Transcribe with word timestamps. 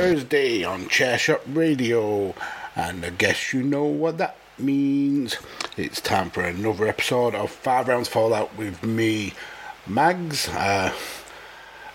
Thursday 0.00 0.64
on 0.64 0.86
Chairshot 0.86 1.42
Radio, 1.54 2.34
and 2.74 3.04
I 3.04 3.10
guess 3.10 3.52
you 3.52 3.62
know 3.62 3.84
what 3.84 4.16
that 4.16 4.34
means. 4.58 5.36
It's 5.76 6.00
time 6.00 6.30
for 6.30 6.40
another 6.40 6.86
episode 6.88 7.34
of 7.34 7.50
Five 7.50 7.86
Rounds 7.86 8.08
Fallout 8.08 8.56
with 8.56 8.82
me, 8.82 9.34
Mags. 9.86 10.48
Uh, 10.48 10.94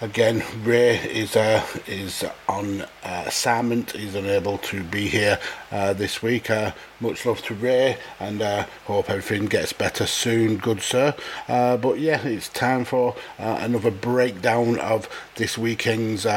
again, 0.01 0.43
Ray 0.63 0.97
is 0.97 1.35
uh, 1.35 1.65
is 1.87 2.23
on 2.47 2.81
uh, 2.81 3.23
assignment. 3.25 3.93
He's 3.93 4.13
unable 4.13 4.59
to 4.59 4.83
be 4.83 5.07
here 5.07 5.39
uh, 5.71 5.93
this 5.93 6.21
week. 6.21 6.51
Uh, 6.51 6.73
much 6.99 7.25
love 7.25 7.41
to 7.45 7.55
Ray, 7.55 7.97
and 8.19 8.39
uh, 8.39 8.67
hope 8.85 9.09
everything 9.09 9.47
gets 9.47 9.73
better 9.73 10.05
soon, 10.05 10.57
good 10.57 10.83
sir. 10.83 11.15
Uh, 11.47 11.75
but 11.77 11.99
yeah, 11.99 12.21
it's 12.23 12.49
time 12.49 12.85
for 12.85 13.15
uh, 13.39 13.57
another 13.61 13.89
breakdown 13.89 14.77
of 14.77 15.09
this 15.37 15.57
weekend's. 15.57 16.27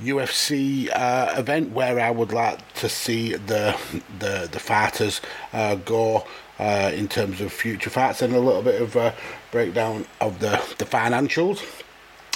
UFC 0.00 0.90
uh, 0.94 1.34
event 1.38 1.72
where 1.72 1.98
I 1.98 2.10
would 2.10 2.32
like 2.32 2.74
to 2.74 2.88
see 2.88 3.34
the 3.34 3.76
the 4.18 4.48
the 4.50 4.58
fighters 4.58 5.22
uh, 5.54 5.76
go 5.76 6.26
uh, 6.58 6.90
in 6.94 7.08
terms 7.08 7.40
of 7.40 7.52
future 7.52 7.90
fights 7.90 8.20
and 8.20 8.34
a 8.34 8.40
little 8.40 8.62
bit 8.62 8.80
of 8.80 8.94
a 8.96 9.14
breakdown 9.50 10.06
of 10.20 10.40
the 10.40 10.62
the 10.78 10.84
financials 10.84 11.62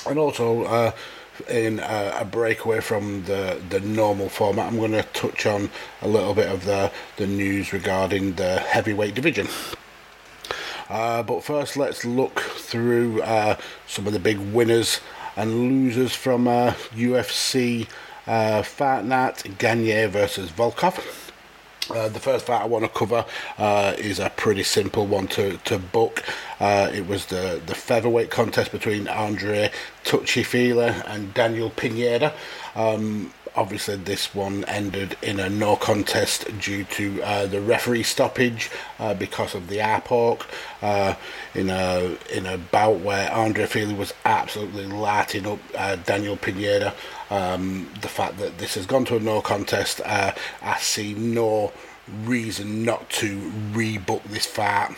and 0.07 0.19
also 0.19 0.65
uh, 0.65 0.93
in 1.49 1.81
uh, 1.81 2.17
a 2.19 2.25
breakaway 2.25 2.81
from 2.81 3.25
the 3.25 3.61
the 3.69 3.81
normal 3.81 4.31
format, 4.31 4.67
I'm 4.73 4.79
going 4.79 4.93
to 4.93 5.03
touch 5.03 5.45
on 5.45 5.69
a 6.01 6.09
little 6.09 6.35
bit 6.35 6.49
of 6.49 6.65
the 6.65 6.91
the 7.19 7.27
news 7.27 7.75
regarding 7.75 8.35
the 8.35 8.61
heavyweight 8.61 9.15
division. 9.15 9.49
Uh, 10.89 11.23
but 11.23 11.45
first, 11.45 11.77
let's 11.77 12.05
look 12.05 12.41
through 12.41 13.23
some 13.87 14.07
of 14.07 14.13
the 14.13 14.19
big 14.19 14.39
winners 14.39 15.01
and 15.41 15.55
losers 15.55 16.15
from 16.15 16.47
uh, 16.47 16.73
UFC 16.93 17.89
uh, 18.27 18.63
Fight 18.63 19.07
Night 19.07 19.43
Gagne 19.57 20.05
versus 20.07 20.51
Volkov. 20.51 21.31
Uh, 21.91 22.09
the 22.11 22.21
first 22.21 22.45
fight 22.45 22.61
I 22.61 22.67
want 22.67 22.85
to 22.85 22.91
cover 22.91 23.25
uh, 23.57 23.95
is 23.97 24.19
a 24.21 24.29
pretty 24.31 24.63
simple 24.63 25.07
one 25.07 25.27
to, 25.29 25.57
to 25.65 25.79
book. 25.79 26.23
Uh, 26.61 26.91
it 26.93 27.07
was 27.07 27.27
the, 27.27 27.61
the 27.65 27.75
featherweight 27.75 28.31
contest 28.31 28.71
between 28.71 29.09
Andre 29.09 29.73
Tucci 30.05 30.45
and 31.09 31.33
Daniel 31.33 31.71
Pineda. 31.71 32.35
Um, 32.77 33.33
obviously, 33.55 33.97
this 33.97 34.35
one 34.35 34.65
ended 34.65 35.17
in 35.23 35.41
a 35.41 35.49
no 35.49 35.77
contest 35.77 36.47
due 36.61 36.85
to 36.85 37.23
uh, 37.23 37.47
the 37.47 37.61
referee 37.61 38.03
stoppage 38.03 38.71
uh, 38.99 39.15
because 39.15 39.55
of 39.55 39.69
the 39.69 39.81
poke 40.05 40.47
uh, 40.83 41.15
in 41.55 41.71
a 41.71 42.17
in 42.33 42.47
a 42.47 42.59
bout 42.59 43.01
where 43.01 43.31
Andre 43.33 43.67
Fili 43.67 43.95
was 43.95 44.13
absolutely 44.25 44.87
lighting 44.87 45.47
up 45.47 45.59
uh, 45.77 45.97
Daniel 45.97 46.37
Pineda. 46.37 46.95
Um, 47.31 47.89
the 48.01 48.09
fact 48.09 48.39
that 48.39 48.59
this 48.59 48.75
has 48.75 48.87
gone 48.87 49.05
to 49.07 49.17
a 49.17 49.21
no 49.21 49.41
contest, 49.41 50.01
uh, 50.05 50.33
I 50.63 50.79
see 50.79 51.15
no 51.15 51.73
reason 52.25 52.85
not 52.85 53.09
to 53.11 53.39
rebook 53.73 54.25
this 54.25 54.47
fight 54.47 54.97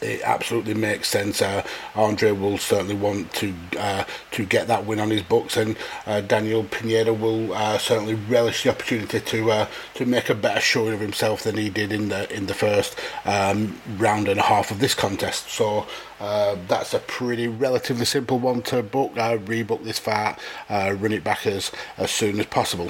it 0.00 0.22
absolutely 0.22 0.74
makes 0.74 1.08
sense. 1.08 1.42
Uh, 1.42 1.66
Andre 1.94 2.32
will 2.32 2.58
certainly 2.58 2.94
want 2.94 3.32
to 3.34 3.54
uh, 3.78 4.04
to 4.32 4.44
get 4.44 4.66
that 4.68 4.86
win 4.86 5.00
on 5.00 5.10
his 5.10 5.22
books, 5.22 5.56
and 5.56 5.76
uh, 6.06 6.20
Daniel 6.20 6.64
Pineda 6.64 7.12
will 7.12 7.52
uh, 7.52 7.78
certainly 7.78 8.14
relish 8.14 8.62
the 8.62 8.70
opportunity 8.70 9.20
to 9.20 9.50
uh, 9.50 9.66
to 9.94 10.06
make 10.06 10.28
a 10.30 10.34
better 10.34 10.60
showing 10.60 10.94
of 10.94 11.00
himself 11.00 11.42
than 11.42 11.56
he 11.56 11.68
did 11.68 11.92
in 11.92 12.08
the 12.08 12.34
in 12.34 12.46
the 12.46 12.54
first 12.54 12.98
um, 13.24 13.78
round 13.98 14.28
and 14.28 14.40
a 14.40 14.44
half 14.44 14.70
of 14.70 14.80
this 14.80 14.94
contest. 14.94 15.50
So. 15.50 15.86
Uh, 16.20 16.56
that's 16.68 16.94
a 16.94 17.00
pretty 17.00 17.48
relatively 17.48 18.04
simple 18.06 18.38
one 18.38 18.62
to 18.62 18.82
book. 18.82 19.12
Uh, 19.18 19.36
rebook 19.38 19.82
this 19.84 19.98
fight, 19.98 20.38
run 20.70 21.12
it 21.12 21.22
back 21.22 21.44
as, 21.44 21.70
as 21.98 22.10
soon 22.10 22.40
as 22.40 22.46
possible. 22.46 22.88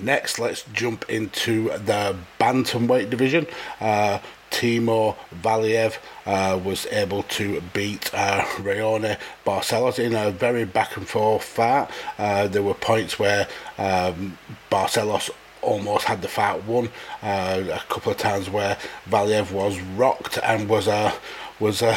Next, 0.00 0.38
let's 0.38 0.64
jump 0.72 1.08
into 1.10 1.70
the 1.78 2.16
bantamweight 2.38 3.10
division. 3.10 3.46
Uh, 3.80 4.20
Timur 4.50 5.14
Valiev 5.42 5.98
uh, 6.24 6.58
was 6.62 6.86
able 6.86 7.22
to 7.24 7.60
beat 7.72 8.12
uh, 8.14 8.42
Raoni 8.58 9.18
Barcelos 9.44 9.98
in 9.98 10.14
a 10.14 10.30
very 10.30 10.64
back 10.64 10.96
and 10.96 11.06
forth 11.06 11.44
fight. 11.44 11.88
Uh, 12.16 12.48
there 12.48 12.62
were 12.62 12.74
points 12.74 13.18
where 13.18 13.46
um, 13.76 14.38
Barcelos 14.70 15.30
almost 15.62 16.04
had 16.04 16.22
the 16.22 16.28
fight 16.28 16.64
won. 16.64 16.88
Uh, 17.22 17.64
a 17.72 17.82
couple 17.88 18.12
of 18.12 18.18
times 18.18 18.48
where 18.48 18.78
Valiev 19.08 19.52
was 19.52 19.80
rocked 19.96 20.38
and 20.42 20.68
was 20.68 20.86
a 20.86 21.12
was 21.60 21.82
a 21.82 21.96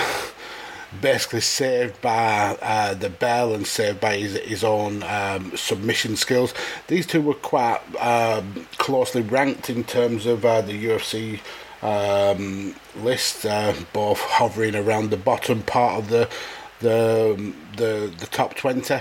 basically 0.99 1.41
saved 1.41 2.01
by 2.01 2.57
uh, 2.61 2.93
the 2.93 3.09
bell 3.09 3.53
and 3.53 3.65
saved 3.65 3.99
by 4.01 4.17
his, 4.17 4.37
his 4.39 4.63
own 4.63 5.03
um, 5.03 5.55
submission 5.55 6.15
skills. 6.15 6.53
These 6.87 7.07
two 7.07 7.21
were 7.21 7.33
quite 7.33 7.79
um, 7.99 8.65
closely 8.77 9.21
ranked 9.21 9.69
in 9.69 9.83
terms 9.83 10.25
of 10.25 10.43
uh, 10.43 10.61
the 10.61 10.85
UFC 10.85 11.39
um, 11.81 12.75
list, 12.95 13.45
uh, 13.45 13.73
both 13.93 14.19
hovering 14.19 14.75
around 14.75 15.09
the 15.09 15.17
bottom 15.17 15.63
part 15.63 16.03
of 16.03 16.09
the 16.09 16.29
the 16.79 17.53
the, 17.77 18.13
the 18.17 18.27
top 18.27 18.55
twenty. 18.55 18.99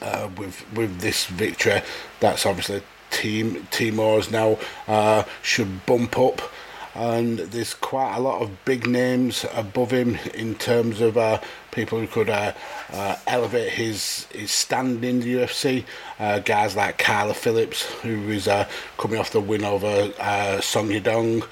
Uh, 0.00 0.30
with 0.36 0.64
with 0.72 1.00
this 1.00 1.26
victory, 1.26 1.82
that's 2.20 2.46
obviously 2.46 2.82
team 3.10 3.66
Timur's 3.70 4.30
now 4.30 4.58
uh, 4.86 5.24
should 5.42 5.84
bump 5.84 6.18
up 6.18 6.40
and 6.94 7.38
there's 7.38 7.74
quite 7.74 8.16
a 8.16 8.20
lot 8.20 8.42
of 8.42 8.64
big 8.64 8.86
names 8.86 9.46
above 9.54 9.92
him 9.92 10.16
in 10.34 10.54
terms 10.56 11.00
of 11.00 11.16
uh, 11.16 11.40
people 11.70 12.00
who 12.00 12.06
could 12.06 12.28
uh, 12.28 12.52
uh, 12.92 13.16
elevate 13.26 13.72
his 13.72 14.26
his 14.32 14.50
stand 14.50 15.04
in 15.04 15.20
the 15.20 15.34
UFC. 15.34 15.84
Uh, 16.18 16.40
guys 16.40 16.74
like 16.74 16.98
Kyler 16.98 17.34
Phillips, 17.34 17.84
who 18.02 18.30
is 18.30 18.48
uh, 18.48 18.68
coming 18.98 19.18
off 19.18 19.30
the 19.30 19.40
win 19.40 19.64
over 19.64 20.12
uh, 20.18 20.60
Song 20.60 20.88
Yadong, 20.88 21.46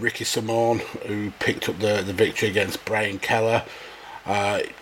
Ricky 0.00 0.24
Simón, 0.24 0.80
who 1.06 1.30
picked 1.38 1.68
up 1.68 1.78
the, 1.78 2.02
the 2.02 2.12
victory 2.12 2.48
against 2.50 2.84
Brian 2.84 3.18
Kelleher. 3.18 3.64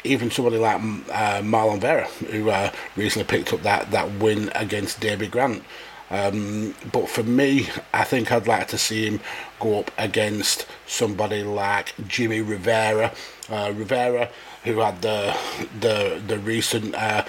even 0.03 0.31
somebody 0.31 0.59
like 0.59 0.81
Marlon 0.81 1.81
Vera, 1.81 2.07
who 2.31 2.53
recently 2.97 3.27
picked 3.27 3.53
up 3.53 3.63
that, 3.63 3.91
that 3.93 4.11
win 4.19 4.51
against 4.55 5.01
David 5.01 5.31
Grant. 5.31 5.63
Um, 6.11 6.75
but 6.93 7.09
for 7.09 7.23
me, 7.23 7.69
I 7.93 8.05
think 8.05 8.33
I'd 8.33 8.47
like 8.47 8.69
to 8.69 8.79
see 8.79 9.07
him 9.07 9.21
go 9.61 9.81
up 9.81 9.91
against 9.99 10.67
somebody 10.87 11.43
like 11.43 11.95
Jimmie 12.07 12.41
Rivera. 12.41 13.13
Uh, 13.51 13.73
Rivera, 13.75 14.31
who 14.65 14.79
had 14.81 15.03
the 15.03 15.37
the 15.81 16.23
the 16.27 16.39
recent 16.39 16.95
uh, 16.95 17.23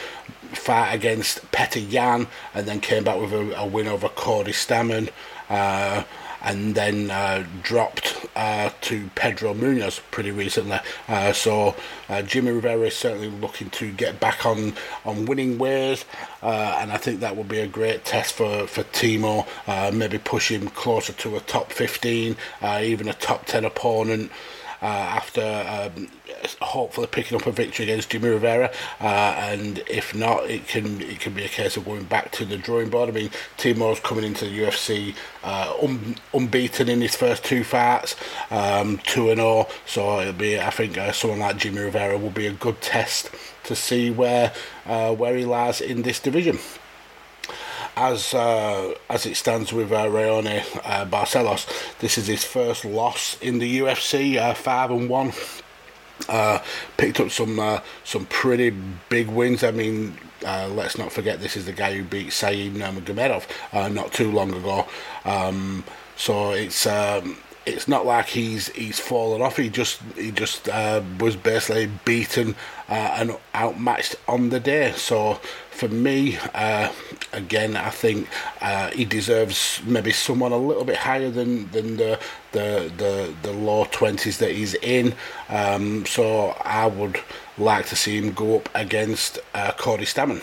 fight 0.54 0.94
against 0.94 1.52
Petr 1.52 1.92
Yan, 1.92 2.28
and 2.54 2.68
then 2.68 2.80
came 2.80 3.04
back 3.04 3.20
with 3.20 3.34
a, 3.34 3.60
a 3.60 3.66
win 3.66 3.88
over 3.88 4.10
Cody 4.10 4.52
Stamann. 4.52 5.10
Uh, 5.50 6.04
and 6.42 6.76
then 6.76 7.12
uh, 7.12 7.46
dropped 7.62 8.28
uh, 8.36 8.70
to 8.82 9.10
Pedro 9.16 9.54
Munhoz 9.54 10.00
pretty 10.12 10.32
recently. 10.32 10.80
Uh, 11.08 11.34
so 11.34 11.76
uh, 12.08 12.22
Jimmie 12.22 12.52
Rivera 12.52 12.88
is 12.88 12.96
certainly 12.96 13.30
looking 13.30 13.70
to 13.72 13.92
get 13.92 14.20
back 14.20 14.46
on, 14.46 14.74
on 15.06 15.26
winning 15.26 15.58
ways, 15.58 16.06
uh, 16.42 16.78
and 16.80 16.92
I 16.92 16.98
think 16.98 17.20
that 17.20 17.36
would 17.36 17.48
be 17.48 17.60
a 17.60 17.68
great 17.68 18.06
test 18.06 18.34
for, 18.34 18.68
for 18.68 18.84
Timo, 18.84 19.48
uh, 19.68 19.92
maybe 19.94 20.18
push 20.18 20.52
him 20.52 20.68
closer 20.70 21.14
to 21.14 21.36
a 21.36 21.40
top 21.42 21.72
15, 21.72 22.36
even 22.82 23.08
a 23.08 23.14
top 23.14 23.46
10 23.46 23.66
opponent. 23.66 24.32
Uh, 24.82 24.86
after 24.86 25.42
um, 25.42 26.08
hopefully 26.62 27.08
picking 27.08 27.38
up 27.40 27.46
a 27.46 27.52
victory 27.52 27.84
against 27.84 28.10
Jimmie 28.10 28.30
Rivera, 28.30 28.72
uh, 29.02 29.36
and 29.38 29.80
if 29.90 30.16
not, 30.16 30.50
it 30.50 30.68
can 30.68 31.02
it 31.02 31.20
can 31.20 31.34
be 31.34 31.44
a 31.44 31.50
case 31.50 31.76
of 31.76 31.86
going 31.86 32.06
back 32.06 32.32
to 32.34 32.46
the 32.46 32.58
drawing 32.58 32.90
board. 32.90 33.10
I 33.10 33.12
mean, 33.12 33.30
Timo's 33.58 34.00
coming 34.00 34.24
into 34.24 34.46
the 34.46 34.60
UFC 34.60 35.16
uh, 35.44 35.74
un- 35.82 36.16
unbeaten 36.34 36.88
in 36.88 37.02
his 37.02 37.16
first 37.16 37.44
two 37.44 37.64
fights, 37.64 38.16
um, 38.52 39.00
two 39.00 39.30
and 39.30 39.42
all. 39.42 39.70
So 39.86 40.22
it'll 40.22 40.34
be, 40.34 40.60
I 40.60 40.70
think, 40.70 40.98
uh, 40.98 41.12
someone 41.12 41.40
like 41.40 41.58
Jimmie 41.58 41.82
Rivera 41.82 42.18
will 42.18 42.30
be 42.30 42.48
a 42.48 42.54
good 42.54 42.82
test 42.82 43.32
to 43.66 43.76
see 43.76 44.10
where 44.10 44.54
uh, 44.86 45.14
where 45.14 45.36
he 45.36 45.46
lies 45.46 45.82
in 45.82 46.04
this 46.04 46.20
division 46.20 46.58
as 48.00 48.34
uh, 48.34 48.94
as 49.10 49.26
it 49.26 49.36
stands 49.36 49.74
with 49.74 49.92
uh, 49.92 50.06
Raoni 50.06 50.60
uh, 50.84 51.06
Barcelos, 51.06 51.68
this 52.00 52.18
is 52.18 52.28
his 52.28 52.46
first 52.46 52.86
loss 52.86 53.38
in 53.42 53.60
the 53.60 53.80
UFC, 53.80 54.38
uh, 54.38 54.54
five 54.54 54.90
and 54.90 55.10
one. 55.10 55.34
Uh, 56.28 56.60
picked 56.98 57.20
up 57.20 57.30
some 57.30 57.60
uh, 57.60 57.82
some 58.06 58.26
pretty 58.28 58.70
big 59.10 59.28
wins. 59.28 59.64
I 59.64 59.72
mean, 59.72 60.18
let's 60.42 60.98
not 60.98 61.12
forget 61.12 61.42
this 61.42 61.58
is 61.58 61.66
the 61.66 61.74
guy 61.74 61.94
who 61.94 62.04
beat 62.04 62.32
Said 62.32 62.74
Nurmagomedov 62.74 63.46
not 63.94 64.14
too 64.14 64.32
long 64.32 64.54
ago. 64.54 64.88
Um, 65.26 65.84
so 66.16 66.52
it's 66.52 66.88
um, 66.88 67.38
it's 67.66 67.88
not 67.88 68.06
like 68.06 68.28
he's 68.28 68.70
he's 68.70 69.00
fallen 69.00 69.42
off. 69.42 69.58
He 69.58 69.70
just 69.70 70.02
he 70.16 70.32
just 70.32 70.68
uh, 70.70 71.02
was 71.20 71.36
basically 71.36 71.90
beaten 72.06 72.56
uh, 72.88 73.16
and 73.20 73.38
outmatched 73.54 74.16
on 74.28 74.50
the 74.50 74.60
day. 74.60 74.94
So 74.94 75.40
for 75.80 75.88
me, 75.88 76.38
uh, 76.54 76.92
again, 77.32 77.78
I 77.78 77.90
think 77.90 78.28
uh, 78.60 78.92
he 78.92 79.06
deserves 79.06 79.82
maybe 79.86 80.12
someone 80.12 80.52
a 80.52 80.58
little 80.58 80.84
bit 80.84 80.98
higher 80.98 81.30
than 81.30 81.72
than 81.72 81.96
the 81.96 82.20
the 82.52 82.92
the, 82.98 83.34
the 83.44 83.54
low 83.54 83.86
twenties 83.86 84.40
that 84.40 84.52
he's 84.52 84.74
in. 84.76 85.16
Um, 85.48 86.06
so 86.06 86.50
I 86.66 86.88
would 86.88 87.22
like 87.58 87.86
to 87.88 87.96
see 87.96 88.18
him 88.18 88.34
go 88.34 88.58
up 88.58 88.70
against 88.76 89.40
uh, 89.54 89.72
Cody 89.78 90.06
Stamann 90.06 90.42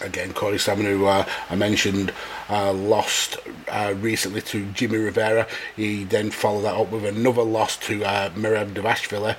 again, 0.00 0.32
Cody 0.32 0.56
Stamann, 0.56 0.84
who 0.84 1.06
uh, 1.06 1.24
I 1.48 1.54
mentioned, 1.54 2.12
uh, 2.50 2.72
lost 2.72 3.36
uh, 3.68 3.94
recently 3.98 4.40
to 4.42 4.66
Jimmie 4.72 4.98
Rivera. 4.98 5.46
He 5.76 6.04
then 6.04 6.30
followed 6.30 6.62
that 6.62 6.74
up 6.74 6.90
with 6.90 7.04
another 7.04 7.42
loss 7.42 7.76
to 7.78 8.04
uh, 8.04 8.30
Merab 8.30 8.74
Dvalishvili. 8.74 9.36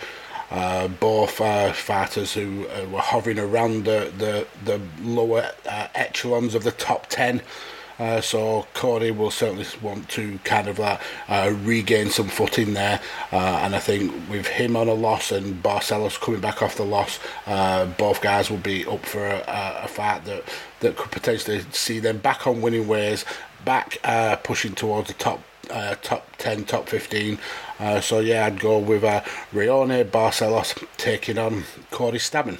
Uh, 0.51 0.87
both 0.87 1.41
uh, 1.41 1.73
fighters 1.73 2.33
who 2.33 2.67
uh, 2.67 2.85
were 2.89 2.99
hovering 2.99 3.39
around 3.39 3.85
the, 3.85 4.11
the, 4.17 4.47
the 4.65 4.79
lower 5.01 5.49
uh, 5.67 5.87
echelons 5.95 6.53
of 6.53 6.63
the 6.63 6.71
top 6.71 7.07
10 7.07 7.41
uh, 7.99 8.19
so 8.19 8.65
Cody 8.73 9.11
will 9.11 9.29
certainly 9.29 9.65
want 9.81 10.09
to 10.09 10.39
kind 10.39 10.67
of 10.67 10.79
regain 11.63 12.09
some 12.09 12.27
footing 12.27 12.73
there, 12.73 12.99
and 13.31 13.75
I 13.75 13.79
think 13.79 14.11
with 14.31 14.47
him 14.47 14.75
on 14.75 14.87
a 14.87 14.95
loss 14.95 15.31
and 15.31 15.61
Barcelos 15.61 16.19
coming 16.19 16.41
back 16.41 16.63
off 16.63 16.75
the 16.75 16.85
loss, 16.85 17.19
both 17.97 18.19
guys 18.19 18.49
will 18.49 18.57
be 18.57 18.83
up 18.87 19.05
for 19.05 19.23
a, 19.23 19.43
a, 19.83 19.87
fight 19.87 20.25
that 20.25 20.43
that 20.79 20.97
could 20.97 21.11
potentially 21.11 21.61
see 21.71 21.99
them 21.99 22.17
back 22.17 22.47
on 22.47 22.63
winning 22.63 22.87
ways, 22.87 23.25
back 23.63 23.99
uh, 24.03 24.37
pushing 24.37 24.73
towards 24.73 25.07
the 25.07 25.13
top 25.13 25.39
uh, 25.69 25.95
top 26.01 26.27
10, 26.37 26.65
top 26.65 26.87
15. 26.87 27.37
Uh, 27.79 28.01
so 28.01 28.19
yeah, 28.19 28.45
I'd 28.45 28.59
go 28.59 28.79
with 28.79 29.03
uh, 29.03 29.21
Raoni 29.53 30.03
Barcelos 30.03 30.85
taking 30.97 31.37
on 31.37 31.63
Cody 31.91 32.19
Stamann. 32.19 32.59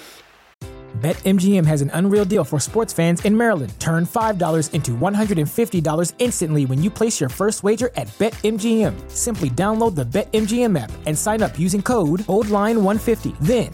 BetMGM 1.02 1.66
has 1.66 1.82
an 1.82 1.90
unreal 1.96 2.24
deal 2.24 2.44
for 2.44 2.60
sports 2.60 2.94
fans 2.94 3.26
in 3.26 3.36
Maryland. 3.36 3.74
Turn 3.80 4.06
$5 4.06 4.74
into 4.74 4.92
$150 4.92 6.14
instantly 6.20 6.66
when 6.68 6.84
you 6.84 6.92
place 6.92 7.20
your 7.20 7.30
first 7.30 7.64
wager 7.64 7.90
at 7.96 8.08
BetMGM. 8.20 9.10
Simply 9.10 9.50
download 9.50 9.96
the 9.96 10.06
BetMGM 10.06 10.78
app 10.78 10.92
and 11.08 11.18
sign 11.18 11.42
up 11.42 11.58
using 11.58 11.82
code 11.82 12.20
OldLine150. 12.30 13.36
Then, 13.40 13.74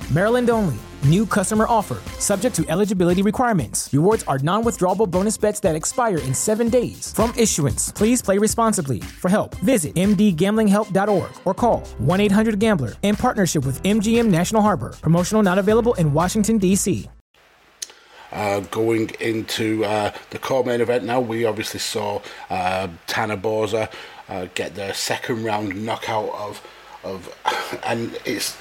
Maryland 0.13 0.49
only. 0.49 0.75
New 1.05 1.25
customer 1.25 1.65
offer. 1.67 1.97
Subject 2.19 2.55
to 2.55 2.65
eligibility 2.69 3.21
requirements. 3.21 3.89
Rewards 3.93 4.23
are 4.23 4.39
non 4.39 4.63
withdrawable 4.63 5.09
bonus 5.09 5.37
bets 5.37 5.59
that 5.61 5.75
expire 5.75 6.17
in 6.17 6.33
seven 6.33 6.69
days. 6.69 7.13
From 7.13 7.33
issuance, 7.37 7.91
please 7.93 8.21
play 8.21 8.37
responsibly. 8.37 8.99
For 8.99 9.29
help, 9.29 9.55
visit 9.59 9.95
mdgamblinghelp.org 9.95 11.31
or 11.45 11.53
call 11.53 11.79
1 11.99 12.19
800 12.19 12.59
Gambler 12.59 12.93
in 13.03 13.15
partnership 13.15 13.65
with 13.65 13.81
MGM 13.83 14.27
National 14.27 14.61
Harbor. 14.61 14.93
Promotional 15.01 15.43
not 15.43 15.57
available 15.57 15.93
in 15.93 16.13
Washington, 16.13 16.57
D.C. 16.57 17.09
Uh, 18.33 18.59
going 18.71 19.09
into 19.21 19.83
uh, 19.85 20.11
the 20.29 20.39
core 20.39 20.63
main 20.63 20.81
event 20.81 21.05
now, 21.05 21.21
we 21.21 21.45
obviously 21.45 21.79
saw 21.79 22.21
uh, 22.49 22.87
Tanner 23.07 23.39
uh, 23.43 24.47
get 24.55 24.75
the 24.75 24.93
second 24.93 25.43
round 25.43 25.85
knockout 25.85 26.29
of 26.33 26.61
of, 27.03 27.33
and 27.85 28.19
it's. 28.25 28.57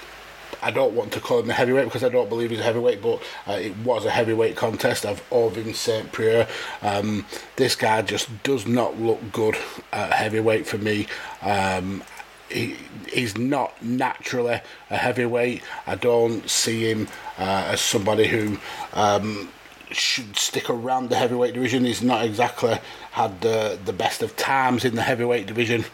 I 0.62 0.70
don't 0.70 0.94
want 0.94 1.12
to 1.12 1.20
call 1.20 1.40
him 1.40 1.50
a 1.50 1.54
heavyweight 1.54 1.86
because 1.86 2.04
I 2.04 2.08
don't 2.08 2.28
believe 2.28 2.50
he's 2.50 2.60
a 2.60 2.64
heavyweight, 2.64 3.02
but 3.02 3.22
uh, 3.46 3.52
it 3.52 3.76
was 3.78 4.04
a 4.04 4.10
heavyweight 4.10 4.56
contest 4.56 5.06
of 5.06 5.22
Ovin 5.30 5.74
St. 5.74 6.10
Preux. 6.12 6.46
Um, 6.82 7.26
this 7.56 7.74
guy 7.76 8.02
just 8.02 8.42
does 8.42 8.66
not 8.66 9.00
look 9.00 9.32
good 9.32 9.56
at 9.92 10.12
heavyweight 10.12 10.66
for 10.66 10.78
me. 10.78 11.06
Um, 11.42 12.02
he, 12.50 12.76
he's 13.12 13.38
not 13.38 13.82
naturally 13.82 14.60
a 14.90 14.96
heavyweight. 14.96 15.62
I 15.86 15.94
don't 15.94 16.48
see 16.48 16.90
him 16.90 17.08
uh, 17.38 17.68
as 17.68 17.80
somebody 17.80 18.26
who 18.26 18.58
um, 18.92 19.48
should 19.92 20.36
stick 20.36 20.68
around 20.68 21.10
the 21.10 21.16
heavyweight 21.16 21.54
division. 21.54 21.84
He's 21.84 22.02
not 22.02 22.24
exactly 22.24 22.78
had 23.12 23.40
the 23.40 23.78
the 23.84 23.92
best 23.92 24.22
of 24.22 24.36
times 24.36 24.84
in 24.84 24.94
the 24.94 25.02
heavyweight 25.02 25.46
division, 25.46 25.84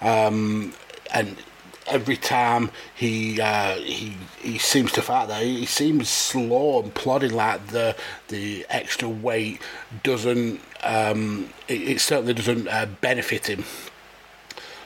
um, 0.00 0.72
and 1.12 1.36
every 1.92 2.16
time 2.16 2.70
he 2.94 3.40
uh, 3.40 3.76
he 3.76 4.16
he 4.40 4.58
seems 4.58 4.90
to 4.92 5.02
fight 5.02 5.28
there, 5.28 5.44
he 5.44 5.66
seems 5.66 6.08
slow 6.08 6.82
and 6.82 6.94
plodding. 6.94 7.34
Like 7.34 7.68
the 7.68 7.94
the 8.28 8.66
extra 8.68 9.08
weight 9.08 9.60
doesn't 10.02 10.60
um, 10.82 11.50
it, 11.68 11.82
it 11.82 12.00
certainly 12.00 12.34
doesn't 12.34 12.66
uh, 12.66 12.86
benefit 13.00 13.46
him. 13.46 13.64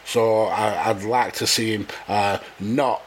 So 0.05 0.43
I, 0.43 0.93
would 0.93 1.03
like 1.03 1.33
to 1.35 1.49
see 1.49 1.73
him 1.73 1.89
uh, 2.07 2.39
not 2.61 3.03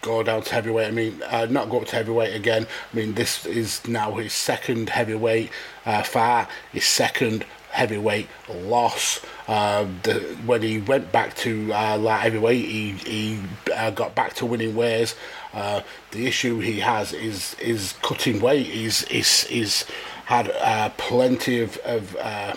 go 0.00 0.24
down 0.24 0.42
to 0.42 0.52
heavyweight. 0.52 0.88
I 0.88 0.90
mean, 0.90 1.22
uh, 1.22 1.46
not 1.48 1.70
go 1.70 1.80
up 1.80 1.86
to 1.86 1.96
heavyweight 1.96 2.34
again. 2.34 2.66
I 2.92 2.96
mean, 2.96 3.14
this 3.14 3.46
is 3.46 3.86
now 3.86 4.14
his 4.14 4.32
second 4.32 4.90
heavyweight 4.90 5.50
uh, 5.86 6.02
fight, 6.02 6.48
his 6.72 6.84
second 6.84 7.44
heavyweight 7.72 8.28
loss. 8.48 9.20
Uh, 9.48 9.86
the, 10.02 10.14
when 10.44 10.62
he 10.62 10.78
went 10.78 11.10
back 11.10 11.34
to 11.34 11.72
uh, 11.72 11.96
light 11.98 12.20
heavyweight, 12.20 12.64
he, 12.64 12.90
he 12.92 13.40
uh, 13.74 13.90
got 13.90 14.14
back 14.14 14.34
to 14.34 14.46
winning 14.46 14.76
ways. 14.76 15.16
Uh, 15.54 15.80
the 16.12 16.26
issue 16.26 16.60
he 16.60 16.80
has 16.80 17.12
is 17.12 17.54
is 17.54 17.94
cutting 18.02 18.40
weight. 18.40 18.66
He's 18.66 19.06
he's, 19.08 19.44
he's 19.44 19.84
had 20.26 20.50
uh, 20.50 20.90
plenty 20.96 21.60
of, 21.60 21.76
of 21.78 22.16
uh, 22.16 22.54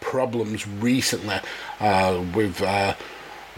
problems 0.00 0.66
recently 0.68 1.38
uh, 1.80 2.22
with 2.34 2.60
uh, 2.62 2.94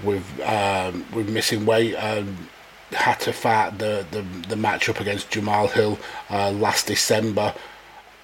with 0.04 0.24
um, 0.42 1.04
with 1.14 1.28
missing 1.28 1.66
weight. 1.66 1.94
Um, 1.96 2.48
had 2.92 3.20
to 3.20 3.32
fight 3.32 3.78
the, 3.78 4.04
the, 4.10 4.22
the 4.48 4.56
match 4.56 4.88
up 4.88 4.98
against 4.98 5.30
Jamal 5.30 5.68
Hill 5.68 5.96
last 6.28 6.88
December 6.88 7.54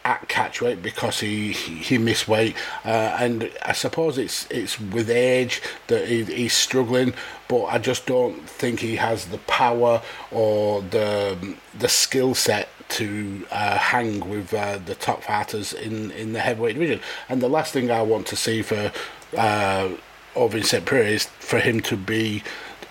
at 0.06 0.28
catch 0.28 0.62
weight 0.62 0.82
because 0.82 1.18
he 1.18 1.52
he 1.52 1.98
missed 1.98 2.28
weight, 2.28 2.54
uh, 2.84 3.16
and 3.18 3.50
I 3.62 3.72
suppose 3.72 4.16
it's 4.16 4.46
it's 4.50 4.80
with 4.80 5.10
age 5.10 5.60
that 5.88 6.06
he, 6.06 6.22
he's 6.22 6.52
struggling. 6.52 7.12
But 7.48 7.64
I 7.64 7.78
just 7.78 8.06
don't 8.06 8.48
think 8.48 8.80
he 8.80 8.96
has 8.96 9.26
the 9.26 9.38
power 9.38 10.00
or 10.30 10.80
the 10.82 11.56
the 11.76 11.88
skill 11.88 12.34
set 12.34 12.68
to 12.90 13.44
uh, 13.50 13.78
hang 13.78 14.30
with 14.30 14.54
uh, 14.54 14.78
the 14.78 14.94
top 14.94 15.24
fighters 15.24 15.72
in 15.72 16.12
in 16.12 16.32
the 16.32 16.40
heavyweight 16.40 16.74
division. 16.74 17.00
And 17.28 17.42
the 17.42 17.48
last 17.48 17.72
thing 17.72 17.90
I 17.90 18.02
want 18.02 18.28
to 18.28 18.36
see 18.36 18.62
for 18.62 18.92
uh, 19.36 19.88
Ovin 20.36 20.64
St. 20.64 20.88
is 20.92 21.24
for 21.40 21.58
him 21.58 21.80
to 21.80 21.96
be. 21.96 22.44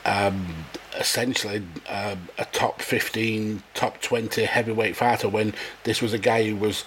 Um, 0.06 0.66
essentially 0.98 1.62
uh, 1.90 2.16
a 2.38 2.46
top 2.46 2.82
15, 2.82 3.62
top 3.74 4.02
20 4.02 4.46
heavyweight 4.46 4.96
fighter 4.96 5.28
when 5.28 5.54
this 5.84 6.02
was 6.02 6.14
a 6.14 6.18
guy 6.18 6.48
who 6.48 6.56
was 6.56 6.86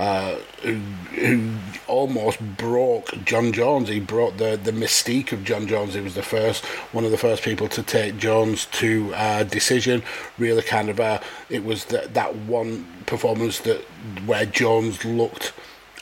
uh, 0.00 0.36
who, 0.62 0.76
who 1.14 1.52
almost 1.86 2.40
broke 2.56 3.12
Jon 3.26 3.52
Jones. 3.52 3.90
He 3.90 4.00
brought 4.00 4.38
the, 4.38 4.58
the 4.62 4.72
mystique 4.72 5.30
of 5.30 5.44
Jon 5.44 5.66
Jones. 5.66 5.92
He 5.92 6.00
was 6.00 6.14
the 6.14 6.22
first, 6.22 6.64
one 6.94 7.04
of 7.04 7.10
the 7.10 7.18
first 7.18 7.42
people 7.42 7.68
to 7.68 7.82
take 7.82 8.16
Jones 8.16 8.64
to 8.72 9.12
uh, 9.14 9.44
decision. 9.44 10.02
Really, 10.38 10.62
kind 10.62 10.88
of, 10.88 11.00
uh, 11.00 11.20
it 11.50 11.64
was 11.64 11.84
that 11.86 12.14
that 12.14 12.34
one 12.34 12.86
performance 13.04 13.58
that 13.60 13.82
where 14.24 14.46
Jones 14.46 15.04
looked. 15.04 15.52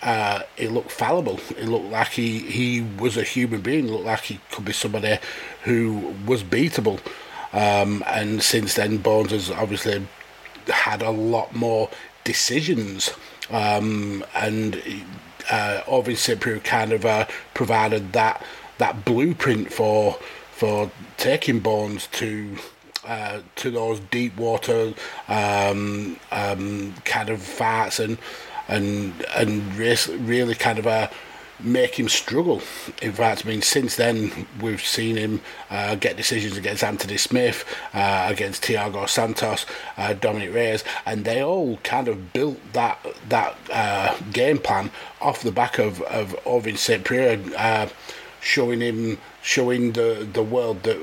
Uh, 0.01 0.43
it 0.57 0.71
looked 0.71 0.93
fallible. 0.93 1.41
It 1.59 1.65
looked 1.65 1.91
like 1.91 2.11
he, 2.11 2.39
he 2.39 2.83
was 3.01 3.17
a 3.17 3.25
human 3.25 3.63
being. 3.63 3.89
It 3.89 3.91
looked 3.91 4.05
like 4.05 4.21
he 4.21 4.39
could 4.53 4.65
be 4.65 4.73
somebody 4.73 5.19
who 5.65 6.15
was 6.25 6.45
beatable. 6.45 7.01
Um, 7.53 8.05
and 8.07 8.41
since 8.41 8.75
then, 8.75 8.99
Bones 8.99 9.33
has 9.33 9.51
obviously 9.51 10.07
had 10.69 11.03
a 11.03 11.11
lot 11.11 11.57
more 11.57 11.91
decisions, 12.23 13.11
um, 13.51 14.25
and 14.35 14.83
uh, 15.51 15.83
kind 16.61 16.93
of 16.93 17.05
uh, 17.05 17.27
provided 17.55 18.13
that 18.13 18.43
that 18.79 19.05
blueprint 19.05 19.73
for 19.73 20.19
for 20.53 20.91
taking 21.17 21.61
Bones 21.61 22.07
to. 22.09 22.57
Uh, 23.07 23.41
to 23.57 23.71
those 23.71 24.01
deep 24.11 24.37
water 24.37 24.93
um, 25.29 26.19
um, 26.31 26.93
kind 27.07 27.31
of 27.31 27.41
and 28.01 28.19
and 28.67 29.25
and 29.35 29.75
really 30.19 30.55
kind 30.55 30.79
of 30.79 30.85
a 30.85 31.11
make 31.61 31.99
him 31.99 32.09
struggle. 32.09 32.63
In 33.03 33.13
fact, 33.13 33.45
I 33.45 33.49
mean, 33.49 33.63
since 33.63 33.97
then 33.97 34.47
we've 34.61 34.81
seen 34.81 35.17
him 35.17 35.41
uh, 35.71 35.97
get 35.97 36.17
decisions 36.17 36.57
against 36.57 36.85
Anthony 36.85 37.17
Smith, 37.17 37.65
uh, 37.95 38.27
against 38.31 38.63
Thiago 38.63 39.09
Santos, 39.09 39.67
uh, 39.97 40.15
Dominick 40.15 40.55
Reyes, 40.55 40.85
and 41.05 41.25
they 41.25 41.43
all 41.43 41.79
kind 41.79 42.09
of 42.09 42.33
built 42.33 42.59
that 42.73 43.05
that 43.29 43.57
uh, 43.73 44.17
game 44.33 44.59
plan 44.59 44.91
off 45.21 45.43
the 45.43 45.53
back 45.53 45.79
of 45.79 46.01
of 46.03 46.37
Ovin 46.45 46.77
St. 46.77 47.05
Preux, 47.05 47.43
uh, 47.57 47.89
showing 48.41 48.81
him 48.81 49.19
showing 49.43 49.93
the 49.93 50.29
the 50.33 50.43
world 50.43 50.83
that 50.85 50.99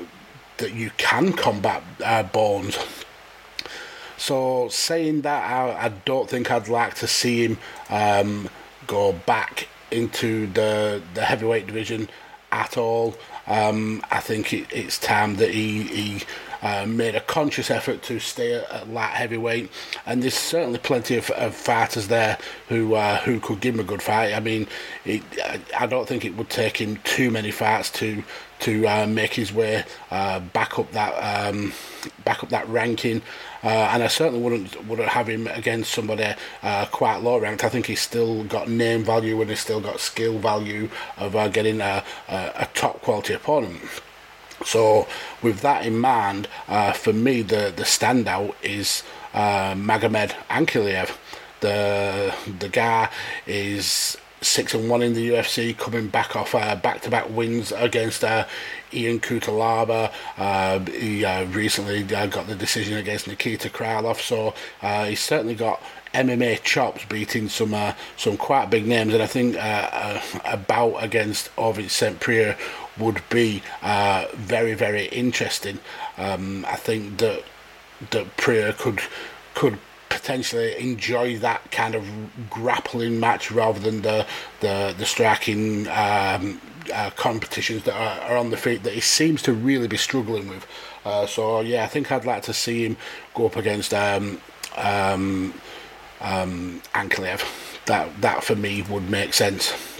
that 0.58 0.72
you 0.72 0.90
can 0.96 1.32
combat 1.32 1.82
uh, 2.02 2.22
Bones. 2.22 2.78
So 4.18 4.68
saying 4.70 5.22
that, 5.22 5.50
I, 5.50 5.84
I, 5.84 5.88
don't 5.90 6.26
think 6.28 6.50
I'd 6.50 6.68
like 6.68 6.94
to 6.94 7.06
see 7.06 7.44
him 7.44 7.58
um, 7.90 8.48
go 8.86 9.12
back 9.12 9.68
into 9.90 10.46
the 10.48 11.02
the 11.14 11.22
heavyweight 11.22 11.66
division 11.66 12.08
at 12.52 12.76
all. 12.76 13.14
Um, 13.46 14.02
I 14.10 14.20
think 14.20 14.52
it, 14.52 14.66
it's 14.72 14.98
time 14.98 15.36
that 15.36 15.50
he, 15.50 15.82
he 15.82 16.22
uh, 16.62 16.86
made 16.86 17.14
a 17.14 17.20
conscious 17.20 17.70
effort 17.70 18.02
to 18.02 18.18
stay 18.18 18.54
at, 18.54 18.88
light 18.88 19.10
heavyweight, 19.10 19.70
and 20.04 20.22
there's 20.22 20.34
certainly 20.34 20.78
plenty 20.78 21.16
of, 21.16 21.30
of 21.30 21.54
fighters 21.54 22.08
there 22.08 22.38
who 22.68 22.94
uh, 22.94 23.18
who 23.18 23.38
could 23.40 23.60
give 23.60 23.74
him 23.74 23.80
a 23.80 23.84
good 23.84 24.02
fight. 24.02 24.32
I 24.34 24.40
mean, 24.40 24.66
it, 25.04 25.22
I 25.78 25.86
don't 25.86 26.08
think 26.08 26.24
it 26.24 26.36
would 26.36 26.50
take 26.50 26.78
him 26.78 26.96
too 27.04 27.30
many 27.30 27.50
fights 27.50 27.90
to 27.92 28.24
to 28.60 28.86
uh, 28.86 29.06
make 29.06 29.34
his 29.34 29.52
way 29.52 29.84
uh, 30.10 30.40
back 30.40 30.78
up 30.78 30.90
that 30.92 31.12
um, 31.12 31.72
back 32.24 32.42
up 32.42 32.48
that 32.50 32.68
ranking. 32.68 33.22
Uh, 33.66 33.90
and 33.92 34.04
I 34.04 34.06
certainly 34.06 34.38
wouldn't 34.38 34.86
wouldn't 34.86 35.08
have 35.08 35.28
him 35.28 35.48
against 35.48 35.92
somebody 35.92 36.34
uh, 36.62 36.86
quite 36.86 37.16
low 37.16 37.36
ranked. 37.40 37.64
I 37.64 37.68
think 37.68 37.86
he's 37.86 38.00
still 38.00 38.44
got 38.44 38.68
name 38.68 39.02
value 39.02 39.40
and 39.40 39.50
he's 39.50 39.58
still 39.58 39.80
got 39.80 39.98
skill 39.98 40.38
value 40.38 40.88
of 41.16 41.34
uh, 41.34 41.48
getting 41.48 41.80
a, 41.80 42.04
a, 42.28 42.52
a, 42.54 42.68
top 42.74 43.02
quality 43.02 43.34
opponent. 43.34 43.82
So 44.64 45.08
with 45.42 45.62
that 45.62 45.84
in 45.84 45.98
mind, 45.98 46.46
uh, 46.68 46.92
for 46.92 47.12
me 47.12 47.42
the 47.42 47.72
the 47.76 47.82
standout 47.82 48.54
is 48.62 49.02
uh, 49.34 49.74
Magomed 49.74 50.30
Ankalaev. 50.48 51.16
The 51.58 52.32
the 52.60 52.68
guy 52.68 53.10
is 53.48 54.16
six 54.46 54.74
and 54.74 54.88
one 54.88 55.02
in 55.02 55.14
the 55.14 55.30
UFC, 55.30 55.76
coming 55.76 56.08
back 56.08 56.36
off 56.36 56.52
back 56.52 57.02
to 57.02 57.10
back 57.10 57.28
wins 57.30 57.72
against 57.72 58.24
uh, 58.24 58.46
Ion 58.94 59.20
Cutelaba. 59.20 60.12
Uh, 60.36 60.80
he 60.90 61.24
uh, 61.24 61.44
recently 61.46 62.02
uh, 62.14 62.26
got 62.26 62.46
the 62.46 62.54
decision 62.54 62.96
against 62.96 63.26
Nikita 63.26 63.68
Krylov, 63.68 64.20
so 64.20 64.54
uh, 64.82 65.06
he's 65.06 65.20
certainly 65.20 65.54
got 65.54 65.82
MMA 66.14 66.62
chops 66.62 67.04
beating 67.04 67.48
some 67.48 67.74
uh, 67.74 67.92
some 68.16 68.36
quite 68.36 68.70
big 68.70 68.86
names, 68.86 69.12
and 69.12 69.22
I 69.22 69.26
think 69.26 69.56
uh, 69.56 70.20
a 70.44 70.56
bout 70.56 71.02
against 71.02 71.54
Ovin 71.56 71.90
St. 71.90 72.18
Preux 72.20 72.54
would 72.98 73.22
be 73.28 73.62
very 73.82 74.74
very 74.74 75.06
interesting. 75.06 75.78
Um, 76.16 76.64
I 76.68 76.76
think 76.76 77.18
that 77.18 77.42
that 78.10 78.36
Preux 78.36 78.72
could 78.72 79.00
could 79.54 79.78
potentially 80.08 80.76
enjoy 80.78 81.38
that 81.38 81.70
kind 81.70 81.94
of 81.94 82.06
grappling 82.50 83.18
match 83.20 83.50
rather 83.50 83.80
than 83.80 84.02
the 84.02 84.26
the, 84.60 84.94
the 84.96 85.04
striking 85.04 85.88
um, 85.88 86.60
uh, 86.92 87.10
competitions 87.16 87.84
that 87.84 87.94
are, 87.94 88.30
are, 88.30 88.36
on 88.36 88.50
the 88.50 88.56
feet 88.56 88.82
that 88.84 88.92
he 88.92 89.00
seems 89.00 89.42
to 89.42 89.52
really 89.52 89.88
be 89.88 89.96
struggling 89.96 90.48
with. 90.48 90.66
Uh, 91.04 91.26
so 91.26 91.60
yeah, 91.60 91.84
I 91.84 91.86
think 91.86 92.10
I'd 92.10 92.24
like 92.24 92.42
to 92.44 92.52
see 92.54 92.84
him 92.84 92.96
go 93.34 93.46
up 93.46 93.56
against 93.56 93.92
um, 93.94 94.40
um, 94.76 95.54
um. 96.20 96.82
That 97.86 98.20
that 98.20 98.42
for 98.42 98.56
me 98.56 98.82
would 98.82 99.08
make 99.08 99.32
sense 99.32 99.95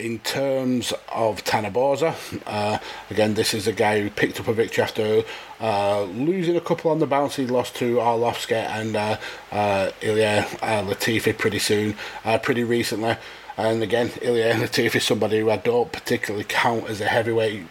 in 0.00 0.18
terms 0.20 0.92
of 1.12 1.44
Tanner 1.44 1.70
uh, 1.74 2.78
again, 3.10 3.34
this 3.34 3.52
is 3.52 3.66
a 3.66 3.72
guy 3.72 4.00
who 4.00 4.10
picked 4.10 4.40
up 4.40 4.48
a 4.48 4.52
victory 4.52 4.82
after 4.82 5.22
uh, 5.60 6.02
losing 6.04 6.56
a 6.56 6.60
couple 6.60 6.90
on 6.90 6.98
the 6.98 7.06
bounce. 7.06 7.36
He 7.36 7.46
lost 7.46 7.76
to 7.76 7.96
Arlovsky 7.96 8.56
and 8.56 8.96
uh, 8.96 9.18
uh, 9.52 9.90
Ilir 10.00 10.44
uh, 10.62 10.82
Latifi 10.84 11.36
pretty 11.36 11.58
soon, 11.58 11.96
uh, 12.24 12.38
pretty 12.38 12.64
recently. 12.64 13.16
And 13.56 13.82
again, 13.82 14.08
Ilir 14.08 14.54
Latifi 14.54 14.96
is 14.96 15.04
somebody 15.04 15.40
who 15.40 15.50
I 15.50 15.58
don't 15.58 15.92
particularly 15.92 16.46
count 16.48 16.88
as 16.88 17.00
a 17.00 17.06
heavyweight 17.06 17.68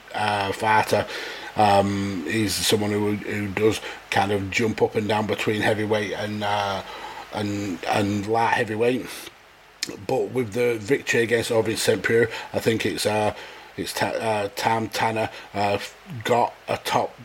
fighter. 0.54 1.08
Um, 1.56 2.26
he's 2.28 2.54
someone 2.54 2.92
who, 2.92 3.16
who 3.16 3.48
does 3.48 3.82
kind 4.12 4.32
of 4.32 4.52
jump 4.52 4.82
up 4.84 4.96
and 4.96 5.08
down 5.08 5.26
between 5.26 5.62
heavyweight 5.62 6.14
and 6.14 6.44
and 7.32 7.84
and 7.86 8.26
light 8.28 8.54
heavyweight 8.54 9.06
but 10.08 10.32
with 10.32 10.54
the 10.54 10.78
victory 10.80 11.22
against 11.22 11.52
Ovin 11.52 11.78
St. 11.78 12.02
Preux, 12.02 12.28
I 12.54 12.60
think 12.60 12.86
it's 12.86 13.06
uh, 13.06 13.34
it's 13.78 13.94
ta- 13.94 14.08
uh, 14.08 14.50
Tam 14.56 14.90
Tanner 14.90 15.30
uh, 15.54 15.78
got 16.24 16.54
a 16.68 16.78
top 16.78 17.16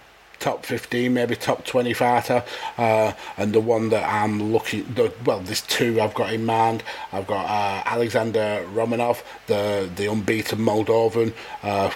top 0.44 0.66
15, 0.66 1.12
maybe 1.14 1.34
top 1.34 1.64
20 1.64 1.94
fighter, 1.94 2.44
uh, 2.76 3.12
and 3.38 3.54
the 3.54 3.60
one 3.60 3.88
that 3.88 4.06
I'm 4.06 4.52
looking, 4.52 4.84
the, 4.92 5.10
well, 5.24 5.40
there's 5.40 5.62
two 5.62 6.02
I've 6.02 6.12
got 6.12 6.34
in 6.34 6.44
mind. 6.44 6.82
I've 7.12 7.26
got 7.26 7.46
uh, 7.46 7.82
Alexander 7.86 8.64
Romanov, 8.74 9.22
the 9.46 9.88
the 9.96 10.10
unbeaten 10.10 10.58
Moldovan, 10.58 11.32
uh, 11.62 11.90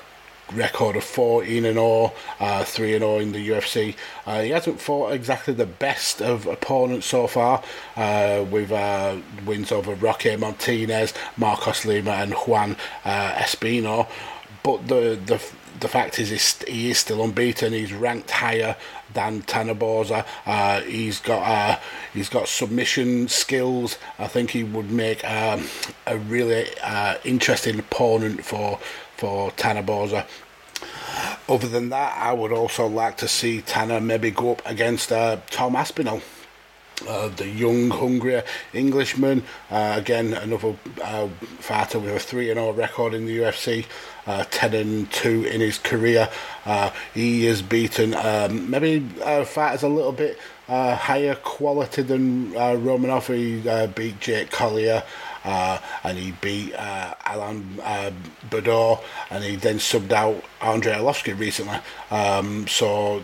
record 0.53 0.97
of 0.97 1.05
14 1.05 1.65
and 1.65 1.75
0, 1.75 2.13
uh, 2.41 2.65
3 2.65 2.95
and 2.95 3.03
0 3.03 3.19
in 3.19 3.33
the 3.33 3.49
UFC. 3.49 3.95
Uh, 4.27 4.43
he 4.43 4.51
hasn't 4.51 4.81
fought 4.81 5.13
exactly 5.13 5.55
the 5.55 5.67
best 5.67 6.21
of 6.21 6.47
opponents 6.47 7.07
so 7.07 7.27
far, 7.27 7.63
uh, 7.97 8.45
with 8.51 8.73
uh, 8.73 9.17
wins 9.45 9.73
over 9.73 9.95
Roque 9.95 10.39
Martinez, 10.39 11.15
Marcos 11.37 11.85
Lima, 11.85 12.13
and 12.13 12.33
Juan 12.35 12.77
uh, 13.05 13.33
Espino. 13.33 14.09
But 14.63 14.89
the 14.89 15.19
the 15.25 15.43
the 15.81 15.89
fact 15.89 16.19
is, 16.19 16.31
he 16.63 16.91
is 16.91 16.99
still 16.99 17.23
unbeaten. 17.23 17.73
He's 17.73 17.93
ranked 17.93 18.31
higher 18.31 18.77
than 19.15 19.43
Tanner. 19.43 19.77
Uh, 20.47 20.81
he's 20.83 21.21
got 21.21 21.43
uh, 21.43 21.81
he's 22.13 22.29
got 22.29 22.49
submission 22.49 23.29
skills. 23.29 23.99
I 24.19 24.27
think 24.27 24.51
he 24.51 24.65
would 24.65 24.91
make 24.91 25.25
um, 25.25 25.67
a 26.07 26.19
really 26.19 26.67
uh, 26.83 27.17
interesting 27.25 27.79
opponent 27.79 28.45
for 28.45 28.79
for 29.19 29.51
Tanner 29.53 29.83
Boser. 29.83 30.25
Other 31.49 31.69
than 31.69 31.91
that, 31.91 32.17
I 32.17 32.33
would 32.33 32.53
also 32.53 32.87
like 32.87 33.17
to 33.19 33.29
see 33.29 33.61
Tanner 33.61 34.01
maybe 34.01 34.31
go 34.31 34.53
up 34.53 34.63
against 34.65 35.13
uh, 35.13 35.39
Tom 35.51 35.77
Aspinall. 35.77 36.23
uh, 37.07 37.29
the 37.29 37.49
young, 37.49 37.91
hungry 37.91 38.43
Englishman. 38.73 39.43
Uh, 39.71 39.95
again, 39.97 40.35
another 40.35 40.75
uh, 41.03 41.29
fighter 41.59 41.99
with 41.99 42.15
a 42.15 42.19
3 42.19 42.47
0 42.47 42.73
record 42.73 43.15
in 43.15 43.27
the 43.27 43.39
UFC, 43.39 43.87
uh, 44.27 44.45
10 44.51 44.75
and 44.75 45.13
2 45.13 45.45
in 45.45 45.61
his 45.61 45.79
career. 45.79 46.29
Uh, 46.65 46.91
he 47.15 47.45
has 47.45 47.63
beaten 47.63 48.15
um, 48.15 48.71
maybe 48.71 49.07
uh, 49.23 49.45
fighters 49.45 49.83
a 49.83 49.89
little 49.89 50.13
bit 50.13 50.39
higher 50.69 51.35
quality 51.37 52.03
than 52.03 52.53
Romanov. 52.53 53.35
He 53.35 53.87
beat 53.95 54.21
Jake 54.21 54.51
Collier. 54.51 55.03
And 55.45 56.19
he 56.19 56.33
beat 56.41 56.75
Alan 56.75 57.79
uh, 57.83 58.11
Baudot, 58.51 59.03
and 59.31 59.45
he 59.45 59.57
then 59.57 59.77
subbed 59.77 60.13
out 60.13 60.43
Andrei 60.61 60.93
Arlovsky 60.93 61.39
recently. 61.39 61.79
Um, 62.11 62.67
so 62.67 63.23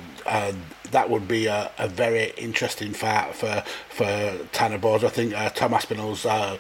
that 0.95 1.11
would 1.11 1.29
be 1.29 1.47
a, 1.47 1.71
a 1.79 1.89
very 1.89 2.33
interesting 2.37 2.93
fight 2.93 3.35
for 3.35 3.63
for 3.89 4.39
Tanner 4.53 4.79
Boser. 4.79 5.05
I 5.05 5.09
think 5.09 5.35
uh, 5.35 5.51
Tom 5.51 5.73
Aspinall's 5.73 6.25
uh, 6.25 6.57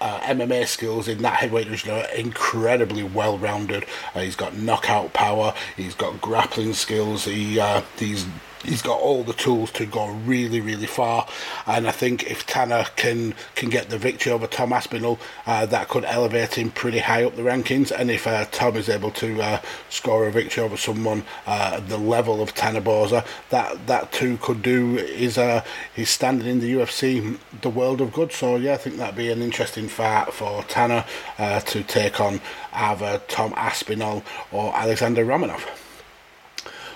uh, 0.00 0.20
MMA 0.20 0.66
skills 0.66 1.08
in 1.08 1.22
that 1.22 1.36
heavyweight 1.36 1.64
division 1.64 1.90
are 1.90 2.08
incredibly 2.14 3.02
well 3.02 3.38
rounded. 3.38 3.86
Uh, 4.14 4.20
he's 4.20 4.36
got 4.36 4.56
knockout 4.56 5.12
power. 5.12 5.54
He's 5.76 5.94
got 5.94 6.20
grappling 6.20 6.74
skills. 6.74 7.24
He 7.24 7.58
uh, 7.58 7.82
he's 7.98 8.26
he's 8.64 8.82
got 8.82 9.00
all 9.00 9.22
the 9.22 9.32
tools 9.32 9.70
to 9.72 9.86
go 9.86 10.08
really, 10.08 10.60
really 10.60 10.86
far. 10.86 11.26
And 11.66 11.86
I 11.86 11.90
think 11.90 12.30
if 12.30 12.46
Tanner 12.46 12.86
can 12.96 13.34
can 13.54 13.70
get 13.70 13.90
the 13.90 13.98
victory 13.98 14.32
over 14.32 14.46
Tom 14.46 14.72
Aspinall, 14.72 15.18
uh, 15.46 15.66
that 15.66 15.88
could 15.88 16.04
elevate 16.04 16.54
him 16.54 16.70
pretty 16.70 16.98
high 16.98 17.24
up 17.24 17.36
the 17.36 17.42
rankings. 17.42 17.90
And 17.90 18.10
if 18.10 18.26
uh, 18.26 18.46
Tom 18.50 18.76
is 18.76 18.88
able 18.88 19.10
to 19.12 19.42
uh, 19.42 19.60
score 19.88 20.26
a 20.26 20.32
victory 20.32 20.62
over 20.62 20.76
someone 20.76 21.24
uh, 21.46 21.80
the 21.80 21.98
level 21.98 22.42
of 22.42 22.54
Tanner 22.54 22.80
Boser, 22.80 23.26
that 23.50 23.86
that 23.86 24.12
too 24.12 24.38
could 24.38 24.62
do 24.62 24.98
is 24.98 25.38
uh, 25.38 25.64
he's 25.94 26.10
standing 26.10 26.48
in 26.48 26.60
the 26.60 26.72
UFC 26.74 27.38
the 27.60 27.70
world 27.70 28.00
of 28.00 28.12
good. 28.12 28.32
So 28.32 28.56
yeah, 28.56 28.74
I 28.74 28.76
think 28.76 28.96
that'd 28.96 29.16
be 29.16 29.30
an 29.30 29.42
interesting 29.42 29.88
fight 29.88 30.32
for 30.32 30.62
Tanner 30.64 31.04
uh, 31.38 31.60
to 31.60 31.82
take 31.82 32.20
on 32.20 32.40
either 32.72 33.20
Tom 33.28 33.52
Aspinall 33.56 34.22
or 34.50 34.74
Alexander 34.74 35.24
Romanov. 35.24 35.81